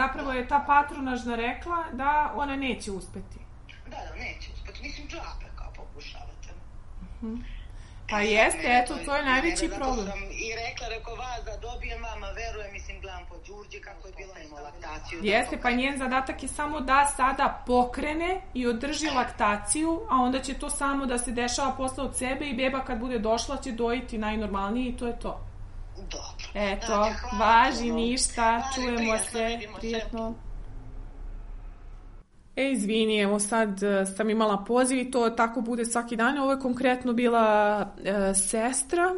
Zapravo 0.02 0.32
je 0.32 0.48
ta 0.48 0.64
patronažna 0.66 1.36
rekla 1.36 1.84
da 1.92 2.32
ona 2.36 2.56
neće 2.56 2.90
uspeti. 2.90 3.38
Da, 3.84 3.96
da, 3.96 4.14
neće 4.14 4.50
uspeti. 4.54 4.82
Mislim, 4.82 5.08
džabe 5.08 5.48
kao 5.56 5.72
pokušavate. 5.76 6.50
Uh 7.22 7.28
-huh. 7.28 7.42
Pa 8.10 8.22
e, 8.22 8.26
jeste, 8.26 8.82
eto, 8.82 8.94
to 9.04 9.16
je 9.16 9.24
najveći 9.24 9.68
problem. 9.68 10.06
sam 10.06 10.22
i 10.22 10.48
rekla, 10.62 10.88
rekao 10.88 11.14
vas 11.14 11.44
da 11.44 11.56
dobijem 11.56 12.00
mama, 12.00 12.26
verujem, 12.30 12.72
mislim, 12.72 13.00
gledam 13.00 13.22
po 13.28 13.36
Đurđi 13.46 13.80
kako 13.80 14.08
je 14.08 14.14
bilo 14.16 14.32
imao 14.46 14.62
laktaciju. 14.62 15.20
Jeste, 15.22 15.58
pa 15.62 15.70
njen 15.70 15.98
zadatak 15.98 16.42
je 16.42 16.48
samo 16.48 16.80
da 16.80 17.12
sada 17.16 17.62
pokrene 17.66 18.40
i 18.54 18.66
održi 18.66 19.06
laktaciju, 19.06 20.00
a 20.10 20.16
onda 20.16 20.40
će 20.40 20.54
to 20.54 20.70
samo 20.70 21.06
da 21.06 21.18
se 21.18 21.30
dešava 21.32 21.72
posle 21.72 22.04
od 22.04 22.16
sebe 22.16 22.44
i 22.46 22.54
beba 22.54 22.84
kad 22.84 22.98
bude 22.98 23.18
došla 23.18 23.56
će 23.56 23.72
dojiti 23.72 24.18
najnormalnije 24.18 24.88
i 24.88 24.96
to 24.96 25.06
je 25.06 25.18
to. 25.18 25.41
Eto, 26.54 26.86
hvala 26.86 27.14
važi 27.38 27.88
puno. 27.88 27.94
ništa, 27.94 28.62
čujemo 28.74 28.96
prijatno, 28.96 29.30
se, 29.30 29.58
prijetno. 29.78 30.34
E, 32.56 32.70
izvini, 32.70 33.18
evo 33.18 33.38
sad 33.38 33.82
e, 33.82 34.06
sam 34.06 34.30
imala 34.30 34.64
poziv 34.64 34.98
i 34.98 35.10
to 35.10 35.30
tako 35.30 35.60
bude 35.60 35.84
svaki 35.84 36.16
dan. 36.16 36.38
Ovo 36.38 36.52
je 36.52 36.60
konkretno 36.60 37.12
bila 37.12 37.86
e, 38.04 38.34
sestra 38.34 39.14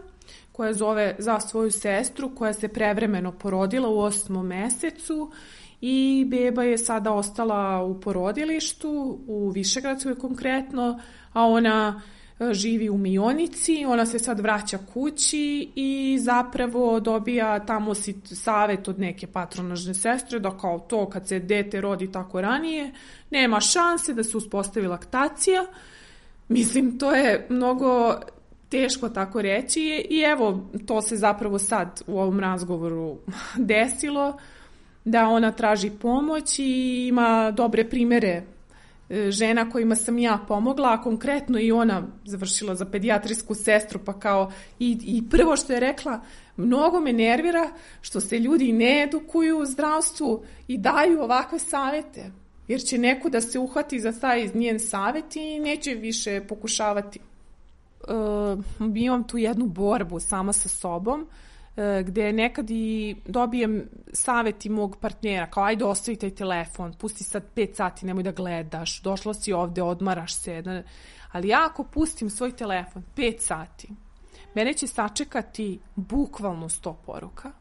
koja 0.52 0.72
zove 0.72 1.16
za 1.18 1.40
svoju 1.40 1.70
sestru 1.70 2.34
koja 2.34 2.52
se 2.52 2.68
prevremeno 2.68 3.32
porodila 3.32 3.88
u 3.88 3.98
osmom 3.98 4.46
mesecu 4.46 5.30
i 5.80 6.26
beba 6.30 6.62
je 6.62 6.78
sada 6.78 7.12
ostala 7.12 7.82
u 7.82 8.00
porodilištu, 8.00 9.18
u 9.26 9.50
Višegradskoj 9.50 10.18
konkretno, 10.18 11.00
a 11.32 11.46
ona 11.46 12.02
živi 12.52 12.90
u 12.90 12.98
Mionici, 12.98 13.84
ona 13.84 14.06
se 14.06 14.18
sad 14.18 14.40
vraća 14.40 14.78
kući 14.94 15.68
i 15.74 16.18
zapravo 16.20 17.00
dobija 17.00 17.66
tamo 17.66 17.94
savet 18.24 18.88
od 18.88 18.98
neke 19.00 19.26
patronažne 19.26 19.94
sestre 19.94 20.38
da 20.38 20.58
kao 20.58 20.78
to 20.78 21.08
kad 21.08 21.28
se 21.28 21.38
dete 21.38 21.80
rodi 21.80 22.12
tako 22.12 22.40
ranije, 22.40 22.92
nema 23.30 23.60
šanse 23.60 24.14
da 24.14 24.22
se 24.22 24.36
uspostavi 24.36 24.86
laktacija. 24.86 25.66
Mislim, 26.48 26.98
to 26.98 27.14
je 27.14 27.46
mnogo 27.48 28.14
teško 28.68 29.08
tako 29.08 29.42
reći 29.42 30.06
i 30.10 30.20
evo, 30.20 30.68
to 30.86 31.02
se 31.02 31.16
zapravo 31.16 31.58
sad 31.58 32.02
u 32.06 32.18
ovom 32.20 32.40
razgovoru 32.40 33.16
desilo 33.56 34.38
da 35.04 35.28
ona 35.28 35.52
traži 35.52 35.90
pomoć 35.90 36.58
i 36.58 37.06
ima 37.08 37.50
dobre 37.50 37.88
primere 37.88 38.28
e, 38.28 38.42
žena 39.28 39.70
kojima 39.70 39.96
sam 39.96 40.18
ja 40.18 40.38
pomogla, 40.48 40.92
a 40.92 41.02
konkretno 41.02 41.60
i 41.60 41.72
ona 41.72 42.02
završila 42.24 42.74
za 42.74 42.84
pedijatrijsku 42.84 43.54
sestru, 43.54 44.00
pa 44.04 44.18
kao 44.20 44.52
i, 44.78 44.98
i 45.04 45.22
prvo 45.30 45.56
što 45.56 45.72
je 45.72 45.80
rekla, 45.80 46.20
mnogo 46.56 47.00
me 47.00 47.12
nervira 47.12 47.70
što 48.00 48.20
se 48.20 48.38
ljudi 48.38 48.72
ne 48.72 49.02
edukuju 49.02 49.58
u 49.58 49.66
zdravstvu 49.66 50.44
i 50.68 50.78
daju 50.78 51.22
ovakve 51.22 51.58
savete, 51.58 52.30
jer 52.68 52.80
će 52.80 52.98
neko 52.98 53.28
da 53.30 53.40
se 53.40 53.58
uhvati 53.58 54.00
za 54.00 54.12
taj 54.12 54.50
njen 54.54 54.80
savet 54.80 55.36
i 55.36 55.58
neće 55.58 55.94
više 55.94 56.40
pokušavati. 56.48 57.18
E, 57.18 57.22
imam 58.94 59.24
tu 59.24 59.38
jednu 59.38 59.66
borbu 59.66 60.20
sama 60.20 60.52
sa 60.52 60.68
sobom, 60.68 61.20
E, 61.20 61.53
gde 62.04 62.32
nekad 62.32 62.70
i 62.70 63.16
dobijem 63.26 63.88
saveti 64.12 64.68
mog 64.68 64.96
partnera, 65.00 65.46
kao 65.50 65.64
ajde 65.64 65.84
ostavi 65.84 66.16
taj 66.16 66.30
telefon, 66.30 66.92
pusti 66.92 67.24
sad 67.24 67.42
5 67.56 67.74
sati, 67.74 68.06
nemoj 68.06 68.22
da 68.22 68.32
gledaš, 68.32 69.00
došla 69.00 69.34
si 69.34 69.52
ovde, 69.52 69.82
odmaraš 69.82 70.34
se. 70.34 70.82
Ali 71.32 71.48
ja 71.48 71.66
ako 71.66 71.84
pustim 71.84 72.30
svoj 72.30 72.56
telefon 72.56 73.02
5 73.16 73.38
sati, 73.38 73.88
mene 74.54 74.74
će 74.74 74.86
sačekati 74.86 75.78
bukvalno 75.94 76.68
100 76.68 76.94
poruka 77.06 77.52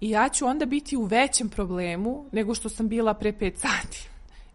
i 0.00 0.10
ja 0.10 0.28
ću 0.28 0.46
onda 0.46 0.66
biti 0.66 0.96
u 0.96 1.04
većem 1.04 1.48
problemu 1.48 2.26
nego 2.32 2.54
što 2.54 2.68
sam 2.68 2.88
bila 2.88 3.14
pre 3.14 3.32
5 3.32 3.56
sati. 3.56 4.08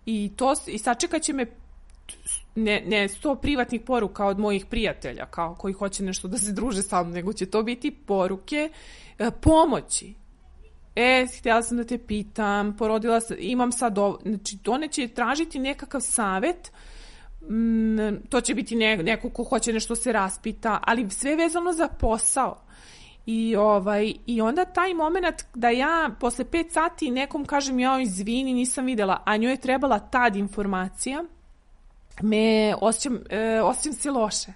I, 0.05 0.31
to, 0.35 0.53
i 0.67 0.77
sačekat 0.77 1.21
će 1.21 1.33
me 1.33 1.45
ne, 2.55 2.83
ne 2.87 3.07
sto 3.07 3.35
privatnih 3.35 3.81
poruka 3.81 4.25
od 4.25 4.39
mojih 4.39 4.65
prijatelja 4.65 5.25
kao 5.25 5.55
koji 5.55 5.73
hoće 5.73 6.03
nešto 6.03 6.27
da 6.27 6.37
se 6.37 6.51
druže 6.51 6.81
sa 6.81 7.03
mnom, 7.03 7.13
nego 7.13 7.33
će 7.33 7.45
to 7.45 7.63
biti 7.63 7.91
poruke 7.91 8.69
e, 9.19 9.31
pomoći. 9.41 10.13
E, 10.95 11.27
htjela 11.39 11.61
sam 11.61 11.77
da 11.77 11.83
te 11.83 11.97
pitam, 11.97 12.77
porodila 12.77 13.21
sam, 13.21 13.37
imam 13.39 13.71
sad 13.71 13.97
ovo, 13.97 14.19
znači 14.25 14.57
one 14.67 14.87
će 14.87 15.07
tražiti 15.07 15.59
nekakav 15.59 16.01
savet, 16.01 16.71
mm, 17.49 18.15
to 18.29 18.41
će 18.41 18.55
biti 18.55 18.75
ne, 18.75 18.97
neko 18.97 19.29
ko 19.29 19.43
hoće 19.43 19.73
nešto 19.73 19.95
se 19.95 20.11
raspita, 20.11 20.79
ali 20.81 21.09
sve 21.09 21.35
vezano 21.35 21.73
za 21.73 21.87
posao. 21.87 22.63
I, 23.25 23.55
ovaj, 23.55 24.13
I 24.25 24.41
onda 24.41 24.65
taj 24.65 24.93
moment 24.93 25.43
da 25.53 25.69
ja 25.69 26.09
posle 26.19 26.45
5 26.45 26.71
sati 26.71 27.11
nekom 27.11 27.45
kažem 27.45 27.79
ja 27.79 28.01
izvini 28.01 28.53
nisam 28.53 28.85
videla, 28.85 29.23
a 29.25 29.37
njoj 29.37 29.51
je 29.51 29.57
trebala 29.57 29.99
tad 29.99 30.35
informacija, 30.35 31.23
me 32.23 32.75
osjećam, 32.81 33.19
e, 33.29 33.61
osjećam 33.61 33.93
se 33.93 34.11
loše. 34.11 34.53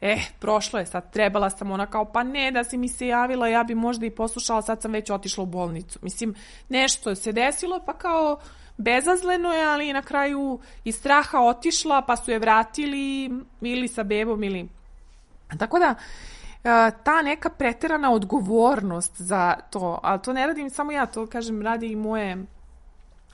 E, 0.00 0.18
prošlo 0.40 0.78
je 0.78 0.86
sad, 0.86 1.12
trebala 1.12 1.50
sam 1.50 1.70
ona 1.70 1.86
kao, 1.86 2.04
pa 2.04 2.22
ne, 2.22 2.50
da 2.50 2.64
si 2.64 2.78
mi 2.78 2.88
se 2.88 3.06
javila, 3.06 3.48
ja 3.48 3.64
bi 3.64 3.74
možda 3.74 4.06
i 4.06 4.10
poslušala, 4.10 4.62
sad 4.62 4.82
sam 4.82 4.92
već 4.92 5.10
otišla 5.10 5.42
u 5.42 5.46
bolnicu. 5.46 5.98
Mislim, 6.02 6.34
nešto 6.68 7.14
se 7.14 7.32
desilo, 7.32 7.80
pa 7.86 7.92
kao 7.92 8.38
bezazleno 8.76 9.52
je, 9.52 9.64
ali 9.64 9.92
na 9.92 10.02
kraju 10.02 10.58
iz 10.84 10.96
straha 10.96 11.40
otišla, 11.40 12.02
pa 12.02 12.16
su 12.16 12.30
je 12.30 12.38
vratili 12.38 13.30
ili 13.60 13.88
sa 13.88 14.02
bebom 14.02 14.44
ili... 14.44 14.68
Tako 15.58 15.78
da, 15.78 15.94
e, 16.64 16.90
ta 17.04 17.22
neka 17.22 17.50
preterana 17.50 18.12
odgovornost 18.12 19.20
za 19.20 19.56
to, 19.70 20.00
ali 20.02 20.22
to 20.22 20.32
ne 20.32 20.46
radim 20.46 20.70
samo 20.70 20.92
ja, 20.92 21.06
to 21.06 21.26
kažem, 21.26 21.62
radi 21.62 21.86
i 21.86 21.96
moje 21.96 22.36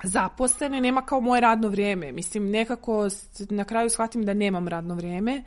zaposlene, 0.04 0.80
nema 0.80 1.02
kao 1.02 1.20
moje 1.20 1.40
radno 1.40 1.68
vrijeme. 1.68 2.12
Mislim, 2.12 2.50
nekako 2.50 3.08
na 3.50 3.64
kraju 3.64 3.90
shvatim 3.90 4.24
da 4.24 4.34
nemam 4.34 4.68
radno 4.68 4.94
vrijeme 4.94 5.42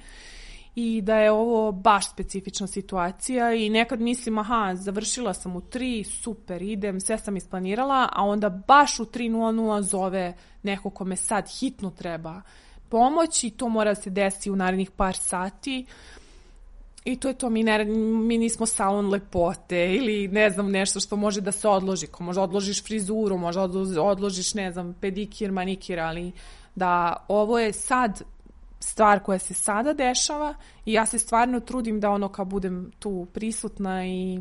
i 0.75 1.01
da 1.01 1.15
je 1.15 1.31
ovo 1.31 1.71
baš 1.71 2.11
specifična 2.11 2.67
situacija 2.67 3.53
i 3.53 3.69
nekad 3.69 4.01
mislim, 4.01 4.37
aha, 4.37 4.75
završila 4.75 5.33
sam 5.33 5.55
u 5.55 5.61
3, 5.61 6.03
super, 6.03 6.61
idem, 6.61 6.99
sve 6.99 7.17
sam 7.17 7.37
isplanirala, 7.37 8.09
a 8.11 8.23
onda 8.23 8.49
baš 8.49 8.99
u 8.99 9.05
3.00 9.05 9.81
zove 9.81 10.33
neko 10.63 10.89
kome 10.89 11.15
sad 11.15 11.45
hitno 11.59 11.89
treba 11.89 12.41
pomoć 12.89 13.43
i 13.43 13.49
to 13.49 13.69
mora 13.69 13.91
da 13.91 14.01
se 14.01 14.09
desi 14.09 14.51
u 14.51 14.55
narednih 14.55 14.91
par 14.91 15.15
sati. 15.15 15.85
I 17.05 17.15
to 17.15 17.27
je 17.27 17.33
to, 17.33 17.49
mi, 17.49 17.63
ne, 17.63 17.85
mi 17.85 18.37
nismo 18.37 18.65
salon 18.65 19.09
lepote 19.09 19.95
ili 19.95 20.27
ne 20.27 20.49
znam 20.49 20.71
nešto 20.71 20.99
što 20.99 21.15
može 21.15 21.41
da 21.41 21.51
se 21.51 21.67
odloži, 21.67 22.07
ko 22.07 22.23
može 22.23 22.39
odložiš 22.39 22.83
frizuru, 22.83 23.37
može 23.37 23.59
odložiš 23.99 24.53
ne 24.53 24.71
znam 24.71 24.95
pedikir, 25.01 25.51
manikir, 25.51 25.99
ali 25.99 26.31
da 26.75 27.25
ovo 27.27 27.59
je 27.59 27.73
sad 27.73 28.21
stvar 28.79 29.19
koja 29.19 29.39
se 29.39 29.53
sada 29.53 29.93
dešava 29.93 30.53
i 30.85 30.93
ja 30.93 31.05
se 31.05 31.19
stvarno 31.19 31.59
trudim 31.59 31.99
da 31.99 32.09
ono 32.09 32.29
kao 32.29 32.45
budem 32.45 32.91
tu 32.99 33.27
prisutna 33.33 34.05
i 34.05 34.39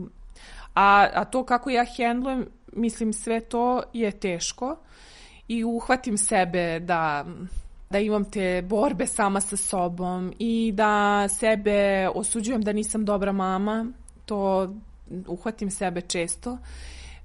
a, 0.75 1.09
a 1.15 1.25
to 1.25 1.45
kako 1.45 1.71
ja 1.71 1.85
hendlujem, 1.97 2.47
mislim 2.73 3.13
sve 3.13 3.41
to 3.41 3.83
je 3.93 4.11
teško 4.11 4.77
i 5.49 5.65
uhvatim 5.65 6.19
sebe 6.19 6.81
da 6.81 7.25
da 7.93 7.99
imam 7.99 8.25
te 8.25 8.63
borbe 8.63 9.07
sama 9.07 9.41
sa 9.41 9.57
sobom 9.57 10.33
i 10.39 10.73
da 10.75 11.29
sebe 11.29 12.09
osuđujem 12.15 12.63
da 12.63 12.73
nisam 12.73 13.05
dobra 13.05 13.33
mama, 13.33 13.87
to 14.27 14.69
uhvatim 15.27 15.71
sebe 15.71 16.01
često 16.01 16.59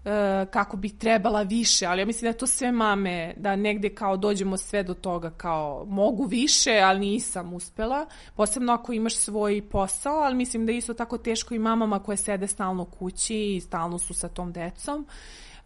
e, 0.06 0.45
kako 0.51 0.77
bih 0.77 0.93
trebala 0.97 1.41
više, 1.41 1.86
ali 1.86 2.01
ja 2.01 2.06
mislim 2.06 2.32
da 2.32 2.38
to 2.38 2.47
sve 2.47 2.71
mame, 2.71 3.34
da 3.38 3.56
negde 3.56 3.89
kao 3.89 4.17
dođemo 4.17 4.58
sve 4.58 4.84
do 4.84 4.93
toga 4.93 5.30
kao 5.30 5.86
mogu 5.88 6.25
više, 6.25 6.80
ali 6.84 6.99
nisam 6.99 7.53
uspela, 7.53 8.06
posebno 8.36 8.73
ako 8.73 8.93
imaš 8.93 9.15
svoj 9.15 9.62
posao, 9.71 10.15
ali 10.15 10.36
mislim 10.36 10.65
da 10.65 10.71
je 10.71 10.77
isto 10.77 10.93
tako 10.93 11.17
teško 11.17 11.53
i 11.53 11.60
mamama 11.60 11.99
koje 11.99 12.17
sede 12.17 12.47
stalno 12.47 12.86
kući 12.86 13.56
i 13.56 13.62
stalno 13.62 13.99
su 13.99 14.13
sa 14.13 14.27
tom 14.27 14.51
decom. 14.51 15.08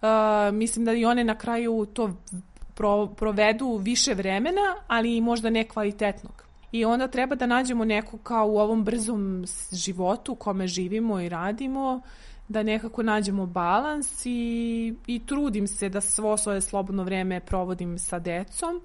Uh, 0.01 0.07
mislim 0.53 0.85
da 0.85 0.93
i 0.93 1.05
one 1.05 1.23
na 1.23 1.37
kraju 1.37 1.85
to 1.93 2.09
pro, 2.75 3.07
provedu 3.07 3.77
više 3.77 4.13
vremena, 4.13 4.75
ali 4.87 5.17
i 5.17 5.21
možda 5.21 5.49
nekvalitetnog. 5.49 6.43
I 6.71 6.85
onda 6.85 7.07
treba 7.07 7.35
da 7.35 7.45
nađemo 7.45 7.85
neko 7.85 8.17
kao 8.17 8.47
u 8.47 8.57
ovom 8.57 8.83
brzom 8.83 9.45
životu 9.71 10.31
u 10.31 10.35
kome 10.35 10.67
živimo 10.67 11.19
i 11.19 11.29
radimo, 11.29 12.01
da 12.47 12.63
nekako 12.63 13.03
nađemo 13.03 13.45
balans 13.45 14.25
i, 14.25 14.93
i 15.07 15.25
trudim 15.25 15.67
se 15.67 15.89
da 15.89 16.01
svo 16.01 16.37
svoje 16.37 16.61
slobodno 16.61 17.03
vreme 17.03 17.39
provodim 17.39 17.99
sa 17.99 18.19
decom, 18.19 18.75
e, 18.75 18.81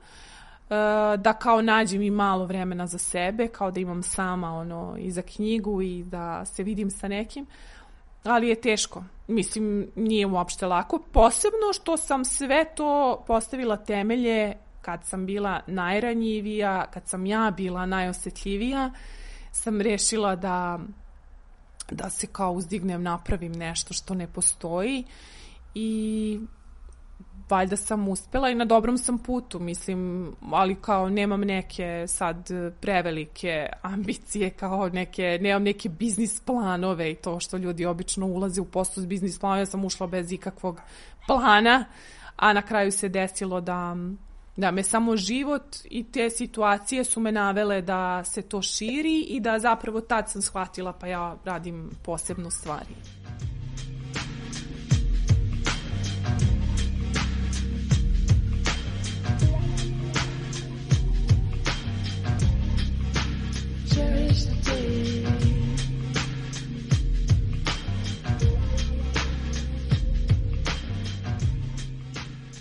da 1.17 1.33
kao 1.33 1.63
nađem 1.63 2.03
i 2.03 2.11
malo 2.11 2.47
vremena 2.47 2.87
za 2.87 2.99
sebe, 2.99 3.49
kao 3.49 3.71
da 3.71 3.81
imam 3.81 4.03
sama 4.03 4.53
ono 4.53 4.97
i 4.99 5.11
za 5.11 5.23
knjigu 5.23 5.83
i 5.83 6.05
da 6.05 6.45
se 6.45 6.63
vidim 6.63 6.91
sa 6.91 7.09
nekim, 7.09 7.47
ali 8.25 8.49
je 8.49 8.61
teško. 8.61 9.05
Mislim, 9.29 9.91
nije 9.97 10.27
uopšte 10.27 10.67
lako. 10.67 11.03
Posebno 11.13 11.73
što 11.73 11.97
sam 11.97 12.25
sve 12.25 12.65
to 12.77 13.25
postavila 13.27 13.77
temelje 13.77 14.55
kad 14.83 15.05
sam 15.05 15.27
bila 15.27 15.61
najranjivija, 15.67 16.87
kad 16.91 17.09
sam 17.09 17.27
ja 17.27 17.53
bila 17.57 17.87
najosetljivija, 17.87 18.91
sam 19.53 19.81
rešila 19.81 20.37
da 20.37 20.79
da 21.91 22.11
se 22.11 22.27
kao 22.27 22.53
uzdignem, 22.53 23.03
napravim 23.03 23.53
nešto 23.53 23.95
što 23.95 24.15
ne 24.15 24.27
postoji 24.27 25.05
i 25.75 26.41
valjda 27.51 27.77
sam 27.77 28.09
uspela 28.09 28.51
i 28.51 28.55
na 28.55 28.65
dobrom 28.65 28.99
sam 28.99 29.19
putu, 29.19 29.59
mislim, 29.59 30.33
ali 30.51 30.75
kao 30.75 31.09
nemam 31.09 31.41
neke 31.41 32.05
sad 32.09 32.51
prevelike 32.81 33.69
ambicije, 33.83 34.51
kao 34.51 34.89
neke, 34.89 35.39
nemam 35.43 35.63
neke 35.63 35.89
biznis 35.89 36.41
planove 36.41 37.11
i 37.11 37.15
to 37.15 37.41
što 37.41 37.57
ljudi 37.57 37.85
obično 37.85 38.27
ulaze 38.27 38.61
u 38.61 38.65
posao 38.65 39.03
s 39.03 39.07
biznis 39.07 39.39
planom, 39.39 39.59
ja 39.59 39.67
sam 39.67 39.85
ušla 39.85 40.07
bez 40.07 40.33
ikakvog 40.33 40.81
plana, 41.27 41.85
a 42.37 42.53
na 42.53 42.63
kraju 42.63 42.93
se 42.93 43.09
desilo 43.09 43.61
da 43.61 43.97
da 44.57 44.71
me 44.71 44.83
samo 44.83 45.17
život 45.17 45.77
i 45.85 46.05
te 46.05 46.31
situacije 46.31 47.05
su 47.05 47.21
me 47.21 47.33
navele 47.33 47.83
da 47.83 48.25
se 48.25 48.43
to 48.43 48.63
širi 48.63 49.21
i 49.21 49.41
da 49.41 49.59
zapravo 49.59 50.01
tad 50.01 50.31
sam 50.31 50.43
shvatila 50.43 50.93
pa 50.93 51.07
ja 51.07 51.37
radim 51.45 51.91
posebnu 52.05 52.51
stvari. 52.51 52.95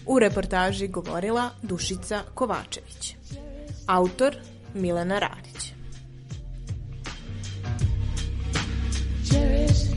U 0.06 0.20
reportaži 0.20 0.88
govorila 0.88 1.50
Dušica 1.62 2.24
Kovačević. 2.34 3.16
Autor 3.88 4.36
Milena 4.74 5.20
Radić. 5.20 5.74
Cherish 9.30 9.95